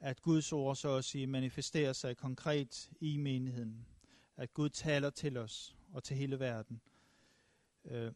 [0.01, 3.87] at Guds ord så at sige manifesterer sig konkret i menigheden.
[4.37, 6.81] At Gud taler til os og til hele verden.
[7.85, 8.13] Øh,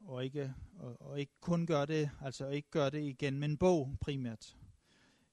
[0.00, 3.56] og ikke, og, og ikke kun gør det, altså ikke gør det igen med en
[3.56, 4.56] bog primært,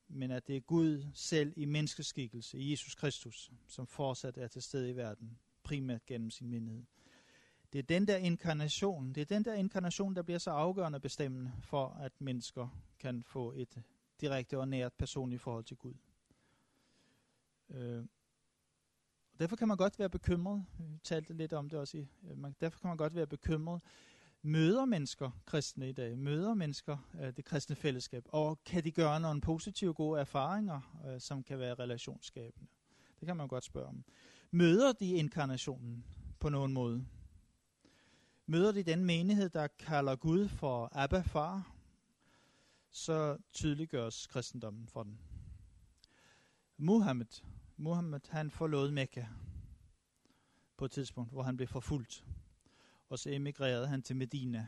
[0.08, 4.62] men at det er Gud selv i menneskeskikkelse, i Jesus Kristus, som fortsat er til
[4.62, 6.84] stede i verden, primært gennem sin menighed.
[7.74, 11.52] Det er den der inkarnation, det er den der inkarnation, der bliver så afgørende bestemmende
[11.62, 12.68] for, at mennesker
[13.00, 13.82] kan få et
[14.22, 15.94] direkte og nært personligt forhold til Gud.
[17.70, 18.06] Øh,
[19.40, 22.56] derfor kan man godt være bekymret, vi talte lidt om det også i, øh, man,
[22.62, 23.82] derfor kan man godt være bekymret,
[24.42, 29.20] møder mennesker kristne i dag, møder mennesker øh, det kristne fællesskab, og kan de gøre
[29.20, 32.68] nogle positive, gode erfaringer, øh, som kan være relationsskabende?
[33.20, 34.04] Det kan man godt spørge om.
[34.52, 36.06] Møder de inkarnationen
[36.40, 37.06] på nogen måde?
[38.46, 41.76] Møder de den menighed, der kalder Gud for Abba, far,
[42.90, 45.20] så tydeliggøres kristendommen for den.
[46.78, 47.44] Muhammed,
[47.78, 49.26] Muhammed han forlod Mekka
[50.78, 52.26] på et tidspunkt, hvor han blev forfulgt
[53.12, 54.68] og så emigrerede han til Medina,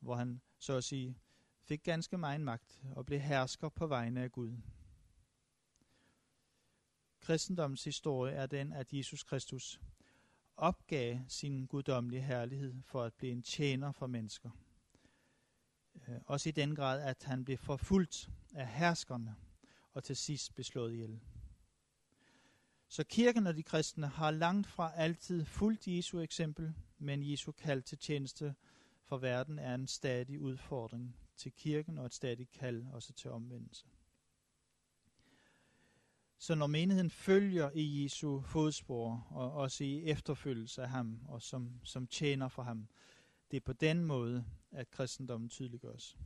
[0.00, 1.16] hvor han så at sige
[1.62, 4.56] fik ganske meget magt og blev hersker på vegne af Gud.
[7.20, 9.80] Kristendommens historie er den, at Jesus Kristus
[10.58, 14.50] opgav sin guddommelige herlighed for at blive en tjener for mennesker.
[16.08, 19.36] Øh, også i den grad, at han blev forfulgt af herskerne
[19.92, 21.20] og til sidst beslået ihjel.
[22.88, 27.82] Så kirken og de kristne har langt fra altid fulgt Jesu eksempel, men Jesu kald
[27.82, 28.54] til tjeneste
[29.04, 33.86] for verden er en stadig udfordring til kirken og et stadig kald også til omvendelse.
[36.40, 41.80] Så når menigheden følger i Jesu fodspor, og også i efterfølgelse af ham, og som,
[41.84, 42.88] som tjener for ham,
[43.50, 46.18] det er på den måde, at kristendommen tydeliggøres.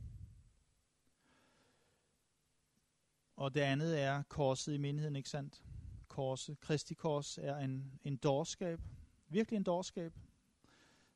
[3.35, 5.63] Og det andet er korset i menigheden, ikke sandt?
[6.07, 8.79] Korset, Kristi kors er en, en dårskab,
[9.27, 10.13] virkelig en dårskab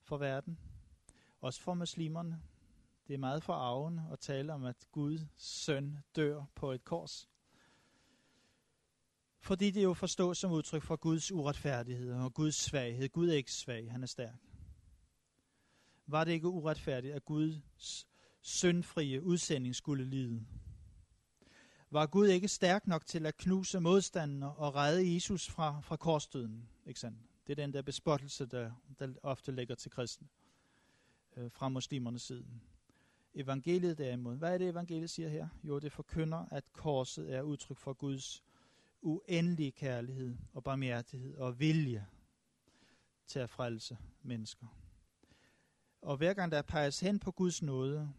[0.01, 0.59] for verden,
[1.41, 2.41] også for muslimerne.
[3.07, 7.29] Det er meget for arven at tale om, at Guds søn dør på et kors.
[9.47, 13.09] Fordi det jo forstås som udtryk for Guds uretfærdighed og Guds svaghed.
[13.09, 14.39] Gud er ikke svag, han er stærk.
[16.07, 18.07] Var det ikke uretfærdigt, at Guds
[18.41, 20.45] syndfrie udsending skulle lide?
[21.91, 26.69] Var Gud ikke stærk nok til at knuse modstanden og redde Jesus fra, fra korsdøden?
[26.85, 27.17] Ikke sandt?
[27.47, 30.27] Det er den der bespottelse, der, der ofte ligger til kristne
[31.37, 32.45] øh, fra muslimernes side.
[33.33, 35.47] Evangeliet derimod, hvad er det evangeliet siger her?
[35.63, 38.43] Jo, det forkynder, at korset er udtryk for Guds
[39.07, 42.07] uendelige kærlighed og barmhjertighed og vilje
[43.27, 44.67] til at frelse mennesker.
[46.01, 48.13] Og hver gang der peges hen på Guds nåde,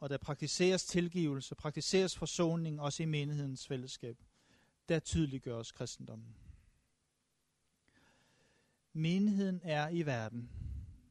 [0.00, 4.16] og der praktiseres tilgivelse, praktiseres forsoning også i menighedens fællesskab,
[4.88, 6.36] der tydeliggøres kristendommen.
[8.92, 10.50] Menigheden er i verden.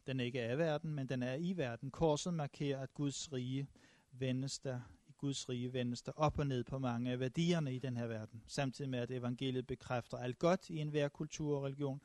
[0.08, 1.92] Den er ikke af verden, men den er i verden.
[1.92, 3.68] Korset markerer, at Guds rige
[4.12, 4.82] vendes der
[5.22, 8.44] Guds rige vendes der op og ned på mange af værdierne i den her verden.
[8.48, 12.02] Samtidig med, at evangeliet bekræfter alt godt i enhver kultur og religion,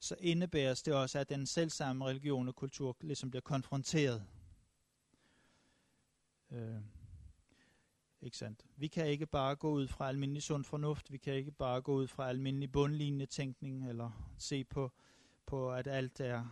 [0.00, 4.26] så indebæres det også, at den selvsamme religion og kultur ligesom bliver konfronteret.
[6.50, 6.80] Øh,
[8.22, 8.66] ikke sandt?
[8.76, 11.94] Vi kan ikke bare gå ud fra almindelig sund fornuft, vi kan ikke bare gå
[11.94, 14.92] ud fra almindelig bundlignende tænkning, eller se på,
[15.46, 16.46] på at alt er,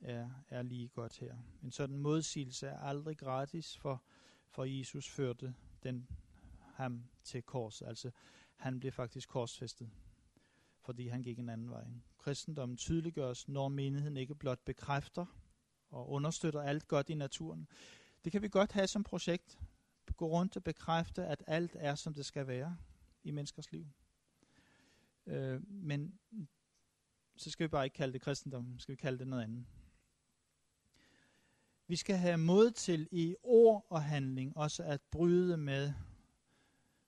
[0.00, 1.34] er, er lige godt her.
[1.62, 4.02] En sådan modsigelse er aldrig gratis for
[4.50, 6.08] for Jesus førte den
[6.74, 7.82] ham til kors.
[7.82, 8.10] Altså,
[8.56, 9.90] han blev faktisk korsfæstet,
[10.80, 11.84] fordi han gik en anden vej.
[12.18, 15.26] Kristendommen tydeliggøres, når menigheden ikke blot bekræfter
[15.90, 17.68] og understøtter alt godt i naturen.
[18.24, 19.58] Det kan vi godt have som projekt.
[20.16, 22.76] Gå rundt og bekræfte, at alt er, som det skal være
[23.22, 23.86] i menneskers liv.
[25.26, 26.18] Øh, men
[27.36, 29.66] så skal vi bare ikke kalde det kristendom, skal vi kalde det noget andet.
[31.90, 35.92] Vi skal have mod til i ord og handling også at bryde med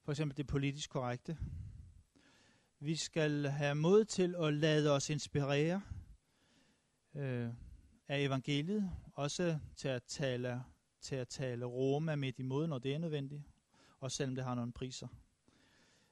[0.04, 1.38] for eksempel det politisk korrekte.
[2.78, 5.82] Vi skal have mod til at lade os inspirere
[7.14, 7.48] øh,
[8.08, 10.64] af evangeliet, også til at tale
[11.00, 13.42] til at tale Roma midt imod, når det er nødvendigt,
[14.00, 15.08] og selvom det har nogle priser,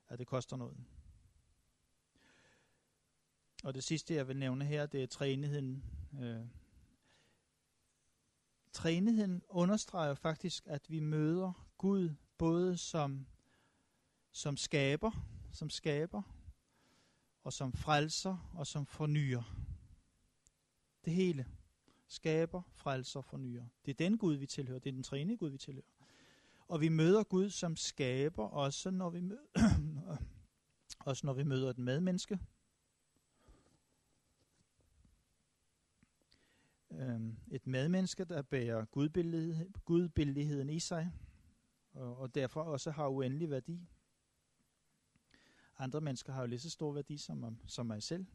[0.08, 0.76] at det koster noget.
[3.64, 5.84] Og det sidste, jeg vil nævne her, det er træenigheden.
[6.20, 6.59] Øh,
[8.72, 13.26] Træenigheden understreger faktisk, at vi møder Gud både som,
[14.30, 15.10] som skaber,
[15.52, 16.22] som skaber,
[17.44, 19.42] og som frelser og som fornyer.
[21.04, 21.46] Det hele.
[22.08, 23.64] Skaber, frelser, fornyer.
[23.84, 24.78] Det er den Gud, vi tilhører.
[24.78, 25.86] Det er den træne Gud, vi tilhører.
[26.68, 29.46] Og vi møder Gud som skaber, også når vi møder,
[31.06, 32.38] også når vi møder et medmenneske,
[36.92, 37.20] øh,
[37.50, 38.84] et medmenneske, der bærer
[39.84, 41.12] gudbilligheden i sig,
[41.92, 43.88] og, og derfor også har uendelig værdi.
[45.78, 48.26] Andre mennesker har jo lige så stor værdi som, som mig selv.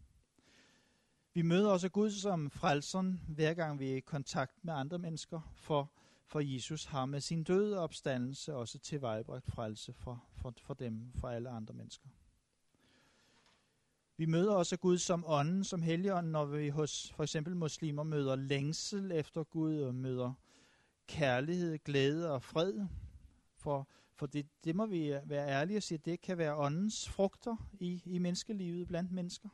[1.33, 5.53] Vi møder også Gud som frelseren, hver gang vi er i kontakt med andre mennesker,
[5.55, 5.91] for,
[6.25, 11.27] for Jesus har med sin døde opstandelse også tilvejebragt frelse for, for, for dem, for
[11.27, 12.09] alle andre mennesker.
[14.17, 18.35] Vi møder også Gud som ånden, som helligånden, når vi hos for eksempel muslimer møder
[18.35, 20.33] længsel efter Gud og møder
[21.07, 22.85] kærlighed, glæde og fred.
[23.55, 27.55] For, for det, det må vi være ærlige og sige, det kan være åndens frugter
[27.79, 29.49] i, i menneskelivet blandt mennesker.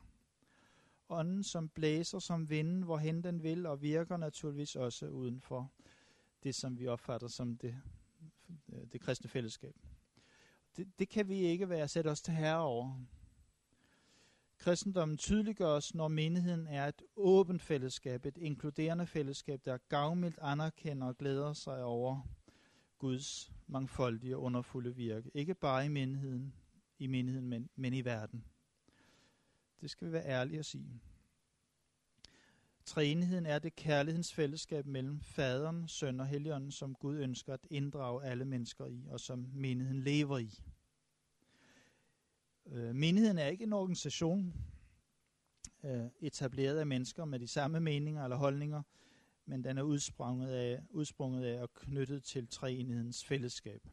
[1.08, 5.70] Ånden, som blæser som vinden, hvorhen den vil, og virker naturligvis også uden for
[6.42, 7.76] det, som vi opfatter som det,
[8.92, 9.76] det kristne fællesskab.
[10.76, 13.00] Det, det kan vi ikke være sætte os til herre over.
[14.62, 21.18] Kristendommen tydeliggøres, når menigheden er et åbent fællesskab, et inkluderende fællesskab, der gavmildt anerkender og
[21.18, 22.28] glæder sig over
[22.98, 25.30] Guds mangfoldige og underfulde virke.
[25.34, 26.54] Ikke bare i menigheden,
[26.98, 28.44] i menigheden men, men i verden.
[29.80, 31.00] Det skal vi være ærlige at sige.
[32.84, 38.24] Træenigheden er det kærlighedens fællesskab mellem faderen, søn og helligånden, som Gud ønsker at inddrage
[38.24, 40.62] alle mennesker i, og som menigheden lever i.
[42.66, 44.54] Øh, menigheden er ikke en organisation
[45.84, 48.82] øh, etableret af mennesker med de samme meninger eller holdninger,
[49.46, 53.86] men den er udsprunget af, udsprunget af og knyttet til treenighedens fællesskab.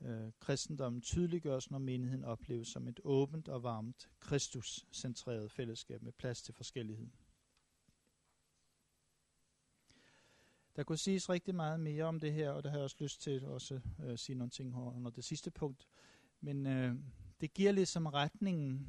[0.00, 6.42] Øh, kristendommen tydeliggøres, når menigheden opleves som et åbent og varmt, Kristus-centreret fællesskab med plads
[6.42, 7.08] til forskellighed.
[10.76, 13.22] Der kunne siges rigtig meget mere om det her, og der har jeg også lyst
[13.22, 15.88] til at også øh, sige nogle ting her under det sidste punkt.
[16.40, 16.94] Men øh,
[17.40, 18.88] det giver ligesom retningen,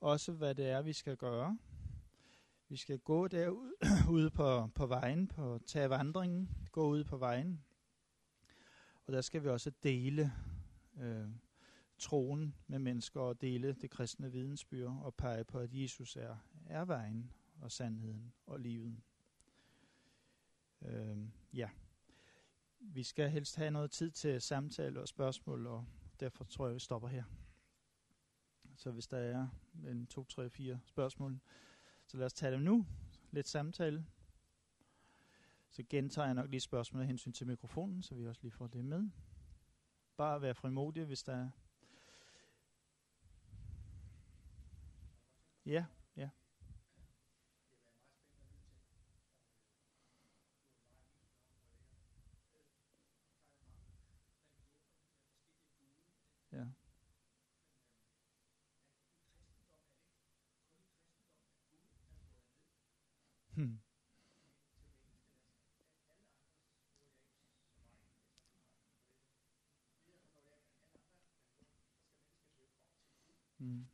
[0.00, 1.58] også hvad det er, vi skal gøre.
[2.68, 7.64] Vi skal gå derude på, på vejen, på tage vandringen, gå ud på vejen.
[9.06, 10.32] Og der skal vi også dele
[11.00, 11.28] øh,
[11.98, 16.84] troen med mennesker og dele det kristne vidensbyr og pege på, at Jesus er, er
[16.84, 18.96] vejen og sandheden og livet.
[20.82, 21.18] Øh,
[21.54, 21.68] ja.
[22.80, 25.84] Vi skal helst have noget tid til samtale og spørgsmål, og
[26.20, 27.24] derfor tror jeg, vi stopper her.
[28.76, 29.48] Så hvis der er
[29.86, 31.40] en, to, tre, fire spørgsmål,
[32.06, 32.86] så lad os tage dem nu.
[33.30, 34.06] Lidt samtale.
[35.70, 38.66] Så gentager jeg nok lige spørgsmålet af hensyn til mikrofonen, så vi også lige får
[38.66, 39.10] det med.
[40.16, 41.50] Bare vær frimodig, hvis der er...
[45.66, 45.72] Ja.
[45.72, 45.84] Ja.
[63.58, 63.78] Hmm.
[73.58, 73.86] hmm.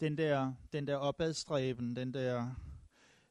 [0.00, 2.54] Den der, den der opadstræben, den der,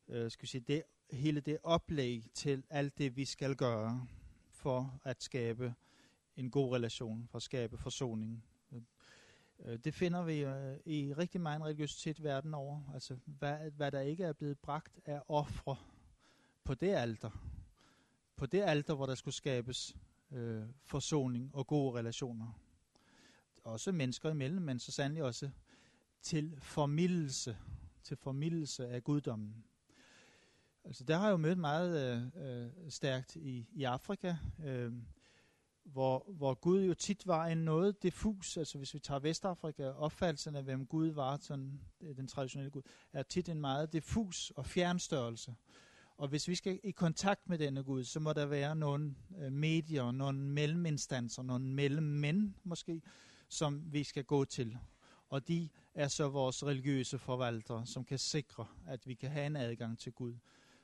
[0.07, 4.07] øh, skal vi sige, det, hele det oplæg til alt det, vi skal gøre
[4.49, 5.73] for at skabe
[6.35, 8.43] en god relation, for at skabe forsoning.
[9.65, 12.81] Øh, det finder vi øh, i rigtig meget religiøsitet verden over.
[12.93, 15.75] Altså, hvad, hvad der ikke er blevet bragt af ofre
[16.63, 17.29] på det alter.
[18.35, 19.95] På det alter, hvor der skulle skabes
[20.31, 22.53] øh, forsoning og gode relationer
[23.63, 25.49] også mennesker imellem, men så sandelig også
[26.21, 27.57] til formidelse,
[28.03, 29.63] til formidelse af guddommen.
[30.85, 34.93] Altså der har jeg jo mødt meget øh, øh, stærkt i, i Afrika, øh,
[35.83, 40.55] hvor, hvor Gud jo tit var en noget diffus, altså hvis vi tager Vestafrika, opfattelsen
[40.55, 42.81] af hvem Gud var, sådan øh, den traditionelle Gud,
[43.13, 45.55] er tit en meget diffus og fjernstørrelse.
[46.17, 49.51] Og hvis vi skal i kontakt med denne Gud, så må der være nogle øh,
[49.51, 53.01] medier, nogle melleminstanser, nogle mellemmænd måske,
[53.49, 54.77] som vi skal gå til.
[55.29, 59.55] Og de er så vores religiøse forvaltere, som kan sikre, at vi kan have en
[59.55, 60.33] adgang til Gud.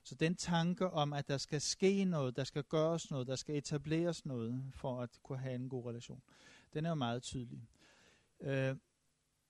[0.03, 3.55] Så den tanke om, at der skal ske noget, der skal gøres noget, der skal
[3.55, 6.21] etableres noget, for at kunne have en god relation,
[6.73, 7.67] den er jo meget tydelig.
[8.41, 8.75] Øh,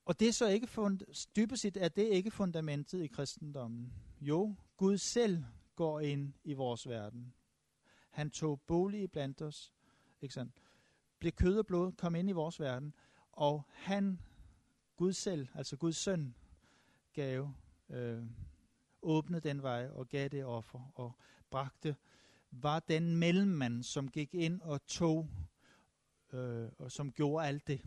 [0.06, 3.94] og det er så ikke fund, dybest set er det ikke fundamentet i kristendommen.
[4.22, 5.44] Jo, Gud selv
[5.76, 7.34] går ind i vores verden.
[8.10, 9.74] Han tog bolig blandt os,
[10.22, 10.54] ikke sandt?
[11.20, 12.94] blev kød og blod, kom ind i vores verden,
[13.32, 14.20] og han,
[14.96, 16.36] Gud selv, altså Guds søn,
[17.14, 17.52] gav,
[17.90, 18.24] øh,
[19.02, 21.12] åbnede den vej og gav det offer og
[21.50, 21.96] bragte,
[22.52, 25.30] var den mellemmand, som gik ind og tog,
[26.34, 27.82] øh, og som gjorde alt det.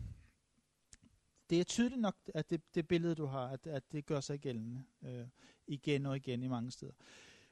[1.49, 4.39] Det er tydeligt nok, at det, det billede, du har, at, at det gør sig
[4.39, 5.27] gældende øh,
[5.67, 6.93] igen og igen i mange steder.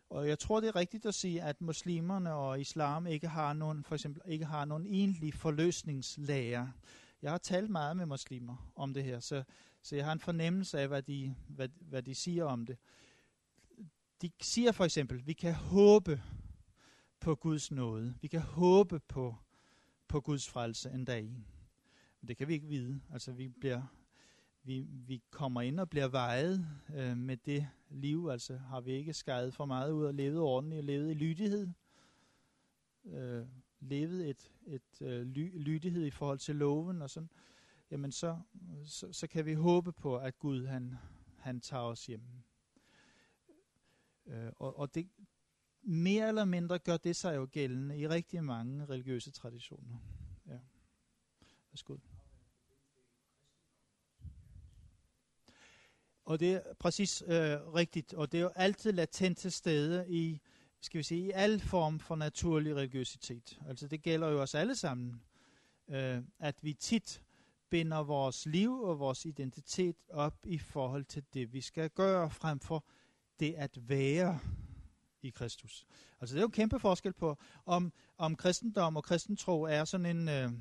[0.10, 3.84] Og jeg tror, det er rigtigt at sige, at muslimerne og islam ikke har nogen,
[3.84, 6.68] for eksempel, ikke har nogen egentlig forløsningslærer.
[7.22, 9.44] Jeg har talt meget med muslimer om det her, så,
[9.82, 12.78] så jeg har en fornemmelse af, hvad de, hvad, hvad de siger om det.
[14.22, 16.22] De siger for eksempel, vi kan håbe
[17.20, 18.16] på Guds nåde.
[18.22, 19.36] Vi kan håbe på,
[20.08, 21.24] på Guds frelse en dag.
[22.22, 23.02] Men det kan vi ikke vide.
[23.12, 23.82] Altså vi bliver
[24.64, 28.28] vi, vi kommer ind og bliver vejet øh, med det liv.
[28.32, 31.68] Altså har vi ikke skadet for meget ud og levet ordentligt, levet i lydighed.
[33.06, 33.46] Øh,
[33.80, 37.30] levet et, et øh, ly, lydighed i forhold til loven og sådan,
[37.92, 38.40] jamen så,
[38.86, 40.96] så, så kan vi håbe på, at Gud han,
[41.38, 42.22] han tager os hjem.
[44.26, 45.10] Øh, og, og det
[45.84, 49.98] mere eller mindre gør det sig jo gældende i rigtig mange religiøse traditioner.
[50.48, 50.60] Ja.
[51.72, 51.98] Værsgo.
[56.26, 60.42] Og det er præcis øh, rigtigt, og det er jo altid latent til stede i,
[60.82, 63.60] skal vi sige, i al form for naturlig religiøsitet.
[63.68, 65.22] Altså det gælder jo os alle sammen,
[65.88, 67.24] øh, at vi tit
[67.70, 72.60] binder vores liv og vores identitet op i forhold til det, vi skal gøre, frem
[72.60, 72.86] for
[73.42, 74.40] det at være
[75.22, 75.86] i Kristus.
[76.22, 80.30] Altså det er jo kæmpe forskel på, om, om kristendom og kristentro er sådan en,
[80.30, 80.52] øh,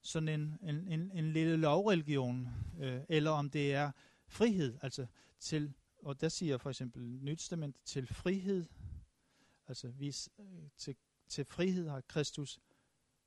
[0.00, 2.48] sådan en, en, en, en lille lovreligion,
[2.80, 3.92] øh, eller om det er
[4.26, 5.06] frihed, altså
[5.38, 8.64] til, og der siger for eksempel Nytestament, til frihed,
[9.68, 10.44] altså vi, øh,
[10.76, 10.96] til,
[11.28, 12.60] til frihed har Kristus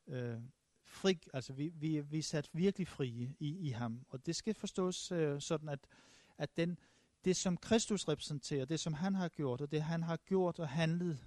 [0.07, 0.37] øh,
[0.83, 4.53] fri, altså vi, vi, vi er sat virkelig frie i, i ham, og det skal
[4.53, 5.79] forstås øh, sådan, at,
[6.37, 6.79] at den,
[7.25, 10.69] det som Kristus repræsenterer, det som han har gjort, og det han har gjort og
[10.69, 11.19] handlet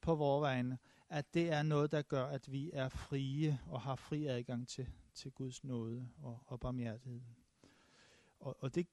[0.00, 3.96] på vores vegne, at det er noget, der gør, at vi er frie og har
[3.96, 7.20] fri adgang til, til Guds nåde og, og barmhjertighed.
[8.40, 8.86] Og, og det,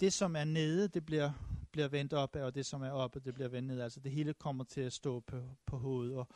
[0.00, 1.32] det, som er nede, det bliver,
[1.70, 3.80] bliver vendt op og det, som er oppe, det bliver vendt ned.
[3.80, 6.16] Altså det hele kommer til at stå på, på hovedet.
[6.16, 6.28] Og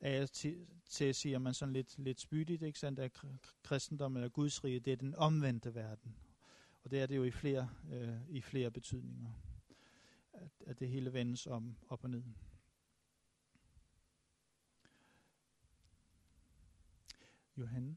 [0.00, 3.20] af til, til siger man sådan lidt, lidt spydigt, ikke sandt, at
[3.62, 6.16] kristendom eller Guds rige, det er den omvendte verden.
[6.84, 9.32] Og det er det jo i flere, øh, i flere betydninger,
[10.32, 12.22] at, at det hele vendes om op og ned.
[17.56, 17.96] Johan.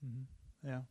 [0.00, 0.26] Mm-hmm.
[0.62, 0.82] Ja.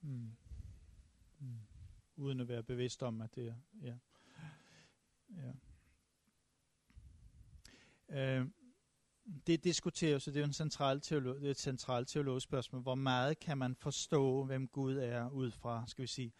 [0.00, 0.36] Mm.
[1.38, 1.58] Mm.
[2.16, 3.98] Uden at være bevidst om, at det er, ja
[5.36, 5.52] ja.
[8.08, 8.46] Øh,
[9.46, 12.82] det diskuteres, så det er jo en central teolog, det er et centralt teologisk spørgsmål.
[12.82, 16.32] Hvor meget kan man forstå, hvem Gud er, ud fra, skal vi sige,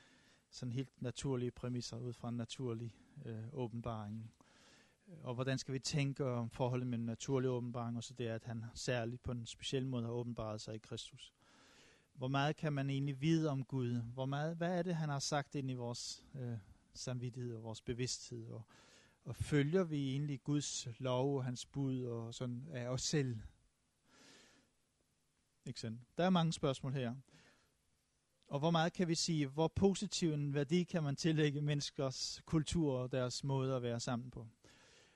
[0.51, 4.33] sådan helt naturlige præmisser, ud fra en naturlig øh, åbenbaring.
[5.09, 8.45] Øh, og hvordan skal vi tænke om forholdet mellem naturlig åbenbaring, og så det, at
[8.45, 11.33] han særligt på en speciel måde har åbenbaret sig i Kristus.
[12.15, 14.03] Hvor meget kan man egentlig vide om Gud?
[14.15, 16.59] Hvor meget, hvad er det, han har sagt ind i vores øh,
[16.95, 18.49] samvittighed og vores bevidsthed?
[18.49, 18.63] Og,
[19.25, 23.39] og følger vi egentlig Guds lov og hans bud og sådan af os selv?
[25.67, 26.01] Ikke sådan?
[26.19, 27.15] Der er mange spørgsmål her.
[28.47, 32.99] Og hvor meget kan vi sige, hvor positiv en værdi kan man tillægge menneskers kultur
[32.99, 34.47] og deres måde at være sammen på?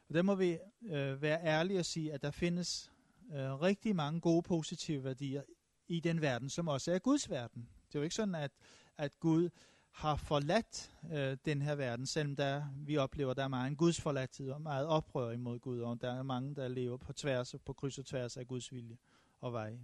[0.09, 2.93] Og der må vi øh, være ærlige og sige, at der findes
[3.33, 5.43] øh, rigtig mange gode positive værdier
[5.89, 7.69] i den verden, som også er Guds verden.
[7.89, 8.53] Det er jo ikke sådan, at,
[8.97, 9.51] at Gud
[9.97, 14.01] har forladt øh, den her verden, selvom der, vi oplever, at der er meget Guds
[14.01, 17.73] forladthed og meget oprør imod Gud, og der er mange, der lever på tværs på
[17.73, 18.97] kryds og tværs af Guds vilje
[19.41, 19.79] og vej.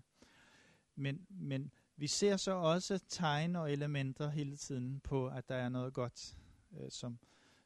[0.95, 5.69] Men, men vi ser så også tegn og elementer hele tiden på, at der er
[5.69, 6.37] noget godt,
[6.73, 7.19] øh, som,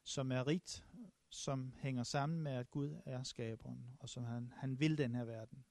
[0.03, 0.85] som er rigt,
[1.29, 5.23] som hænger sammen med, at Gud er skaberen, og som han, han vil den her
[5.23, 5.65] verden.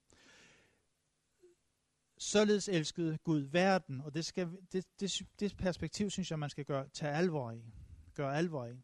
[2.19, 6.65] Således elskede Gud verden, og det, skal, det, det, det perspektiv synes jeg, man skal
[6.65, 7.65] gøre, tage alvor i.
[8.15, 8.83] Gøre alvor i.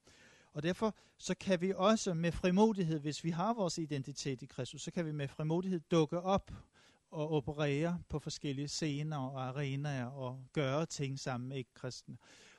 [0.53, 4.83] Og derfor så kan vi også med frimodighed, hvis vi har vores identitet i Kristus,
[4.83, 6.53] så kan vi med frimodighed dukke op
[7.11, 12.17] og operere på forskellige scener og arenaer og gøre ting sammen med ikke-kristne.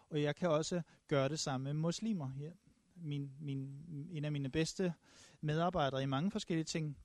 [0.09, 2.31] Og jeg kan også gøre det sammen med muslimer.
[2.39, 2.49] Ja,
[2.95, 4.93] min, min, en af mine bedste
[5.41, 6.97] medarbejdere i mange forskellige ting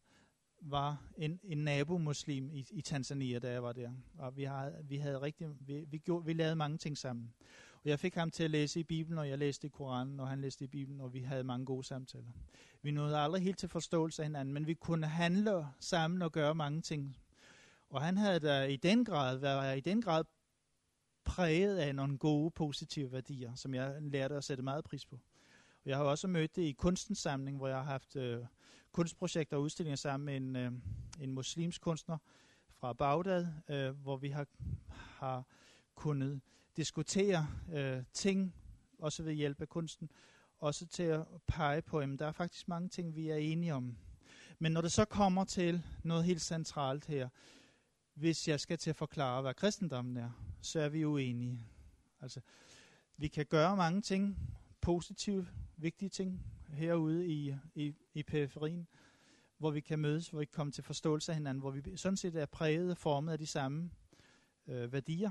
[0.60, 3.90] var en, en nabomuslim i, i Tanzania, da jeg var der.
[4.18, 7.32] Og vi, har, vi havde rigtig, vi, vi, gjorde, vi lavede mange ting sammen.
[7.74, 10.28] Og jeg fik ham til at læse i Bibelen, og jeg læste i Koranen, og
[10.28, 12.30] han læste i Bibelen, og vi havde mange gode samtaler.
[12.82, 16.54] Vi nåede aldrig helt til forståelse af hinanden, men vi kunne handle sammen og gøre
[16.54, 17.16] mange ting.
[17.90, 20.24] Og han havde da i den grad været i den grad
[21.24, 25.16] præget af nogle gode, positive værdier, som jeg lærte at sætte meget pris på.
[25.84, 28.44] Og jeg har også mødt det i kunstens samling, hvor jeg har haft øh,
[28.98, 30.72] kunstprojekter og udstillinger sammen med en, øh,
[31.20, 32.18] en muslimsk kunstner
[32.74, 34.46] fra Bagdad, øh, hvor vi har,
[34.90, 35.44] har
[35.94, 36.40] kunnet
[36.76, 38.54] diskutere øh, ting,
[38.98, 40.10] også ved hjælp af kunsten,
[40.58, 43.96] også til at pege på, at der er faktisk mange ting, vi er enige om.
[44.58, 47.28] Men når det så kommer til noget helt centralt her,
[48.14, 50.30] hvis jeg skal til at forklare, hvad kristendommen er,
[50.60, 51.66] så er vi uenige.
[52.20, 52.40] Altså,
[53.16, 54.38] vi kan gøre mange ting,
[54.80, 55.46] positive,
[55.76, 58.88] vigtige ting, herude i, i, i periferien,
[59.58, 62.16] hvor vi kan mødes, hvor vi kan komme til forståelse af hinanden, hvor vi sådan
[62.16, 63.90] set er præget og formet af de samme
[64.66, 65.30] øh, værdier.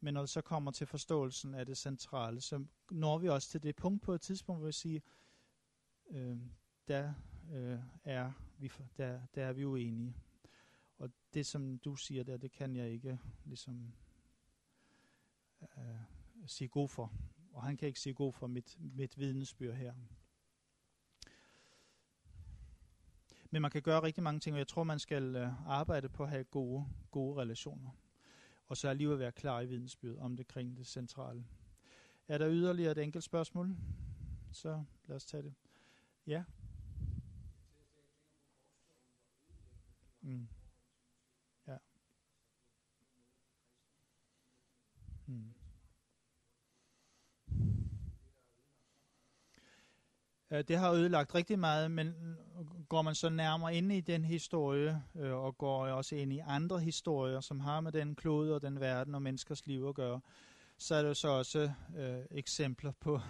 [0.00, 3.62] Men når det så kommer til forståelsen af det centrale, så når vi også til
[3.62, 5.00] det punkt på et tidspunkt, hvor vi siger,
[6.10, 6.38] øh,
[6.88, 7.14] der,
[7.52, 10.16] øh, er vi, der, der er vi uenige.
[10.98, 13.92] Og det, som du siger der, det kan jeg ikke ligesom
[15.78, 16.00] øh,
[16.46, 17.12] sige god for.
[17.52, 19.94] Og han kan ikke sige god for mit, mit vidnesbyrd her.
[23.56, 26.22] Men man kan gøre rigtig mange ting, og jeg tror, man skal øh, arbejde på
[26.22, 27.90] at have gode, gode relationer.
[28.66, 31.44] Og så alligevel være klar i vidensbyrd om det kring det centrale.
[32.28, 33.76] Er der yderligere et enkelt spørgsmål?
[34.52, 35.54] Så lad os tage det.
[36.26, 36.44] Ja?
[40.20, 40.48] Mm.
[41.66, 41.76] Ja.
[45.26, 45.54] Mm.
[50.50, 52.36] Øh, det har ødelagt rigtig meget, men
[52.88, 56.80] går man så nærmere ind i den historie, øh, og går også ind i andre
[56.80, 60.20] historier, som har med den klode og den verden og menneskers liv at gøre,
[60.78, 63.20] så er der så også øh, eksempler på,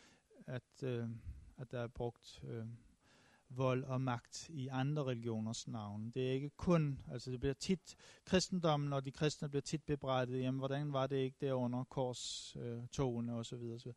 [0.56, 1.08] at, øh,
[1.58, 2.66] at der er brugt øh,
[3.48, 6.10] vold og magt i andre religioners navn.
[6.14, 10.40] Det er ikke kun, altså det bliver tit, kristendommen og de kristne bliver tit bebrejdet,
[10.40, 13.78] jamen hvordan var det ikke der under korstogene øh, og så videre.
[13.78, 13.92] Så.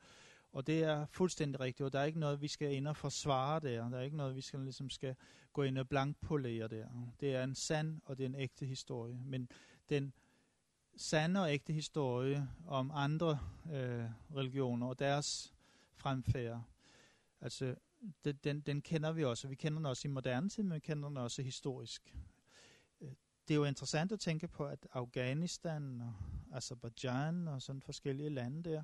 [0.53, 3.59] Og det er fuldstændig rigtigt, og der er ikke noget, vi skal ind og forsvare
[3.59, 3.89] der.
[3.89, 5.15] Der er ikke noget, vi skal, ligesom skal
[5.53, 6.87] gå ind og blankpolere der.
[7.19, 9.19] Det er en sand og det er en ægte historie.
[9.25, 9.49] Men
[9.89, 10.13] den
[10.95, 13.39] sande og ægte historie om andre
[13.73, 15.53] øh, religioner og deres
[15.93, 16.63] fremfærd,
[17.41, 17.75] altså
[18.25, 19.47] den, den, den kender vi også.
[19.47, 22.15] Vi kender den også i moderne tid, men vi kender den også historisk.
[23.47, 26.13] Det er jo interessant at tænke på, at Afghanistan og
[26.57, 28.83] Azerbaijan og sådan forskellige lande der,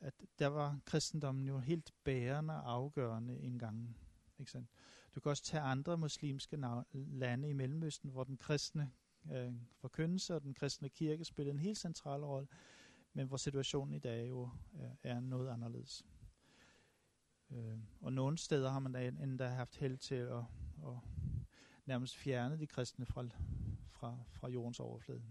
[0.00, 3.96] at der var kristendommen jo helt bærende og afgørende en gang.
[4.38, 4.68] Ikke sandt?
[5.14, 6.58] Du kan også tage andre muslimske
[6.92, 8.92] lande i Mellemøsten, hvor den kristne
[9.32, 12.48] øh, forkyndelse og den kristne kirke spillede en helt central rolle,
[13.12, 16.04] men hvor situationen i dag jo øh, er noget anderledes.
[17.50, 20.44] Øh, og nogle steder har man da endda haft held til at,
[20.86, 20.98] at
[21.86, 23.24] nærmest fjerne de kristne fra,
[23.86, 25.22] fra, fra jordens overflade.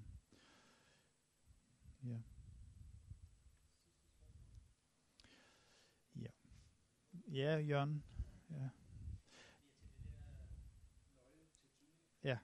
[2.03, 2.09] Ja.
[2.09, 2.17] Ja.
[7.33, 8.03] Ja, Jørgen.
[8.49, 8.69] Ja.
[12.23, 12.37] Ja.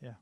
[0.00, 0.14] Ja.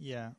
[0.00, 0.30] Ja.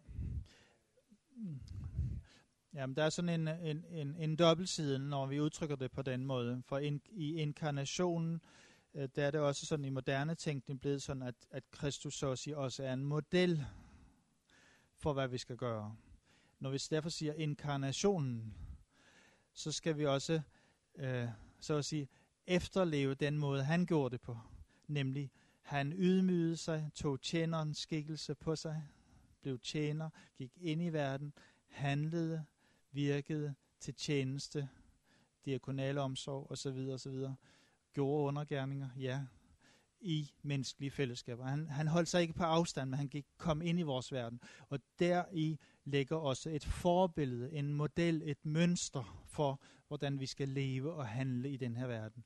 [2.73, 6.25] Jamen, der er sådan en, en, en, en dobbeltside, når vi udtrykker det på den
[6.25, 6.63] måde.
[6.65, 8.41] For in, i inkarnationen,
[8.93, 12.31] øh, der er det også sådan i moderne tænkning blevet sådan, at, at Kristus så
[12.31, 13.65] at sige også er en model
[15.05, 15.95] for, hvad vi skal gøre.
[16.59, 18.53] Når vi derfor siger inkarnationen,
[19.53, 20.41] så skal vi også,
[20.95, 21.27] øh,
[21.59, 22.07] så at sige,
[22.47, 24.37] efterleve den måde, han gjorde det på.
[24.87, 25.31] Nemlig,
[25.61, 28.87] han ydmygede sig, tog tjenerens skikkelse på sig,
[29.41, 31.33] blev tjener, gik ind i verden,
[31.67, 32.45] handlede,
[32.91, 34.69] virkede til tjeneste,
[35.45, 36.89] diakonale omsorg osv.
[36.93, 37.27] osv.
[37.93, 39.25] Gjorde undergærninger, ja,
[40.05, 41.45] i menneskelige fællesskaber.
[41.45, 44.39] Han, han holdt sig ikke på afstand, men han gik, kom ind i vores verden.
[44.69, 50.49] Og der i ligger også et forbillede, en model, et mønster for, hvordan vi skal
[50.49, 52.23] leve og handle i den her verden.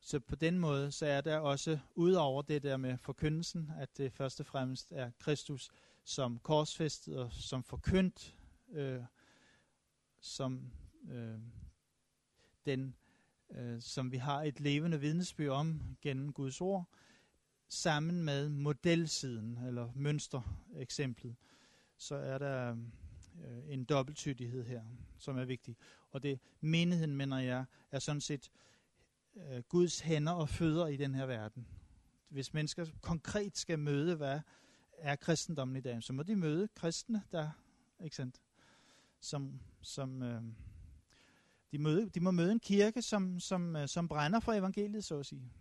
[0.00, 4.12] Så på den måde, så er der også, udover det der med forkyndelsen, at det
[4.12, 5.70] først og fremmest er Kristus
[6.04, 8.36] som korsfæstet og som forkyndt,
[8.72, 9.02] øh,
[10.20, 10.72] som
[11.10, 11.38] øh,
[12.66, 12.96] den,
[13.50, 16.88] øh, som vi har et levende vidnesbyrd om gennem Guds ord,
[17.68, 21.36] sammen med modelsiden eller mønstereksemplet,
[21.96, 22.76] så er der
[23.44, 24.82] øh, en dobbelttydighed her,
[25.18, 25.76] som er vigtig.
[26.10, 28.50] Og det menigheden, mener jeg, er sådan set
[29.36, 31.66] øh, Guds hænder og fødder i den her verden.
[32.28, 34.40] Hvis mennesker konkret skal møde, hvad
[34.98, 37.50] er kristendommen i dag, så må de møde kristne, der,
[38.04, 38.42] ikke sandt,
[39.20, 40.42] som, som øh,
[41.72, 45.18] de, møde, de må møde en kirke, som, som, øh, som brænder for evangeliet, så
[45.18, 45.52] at sige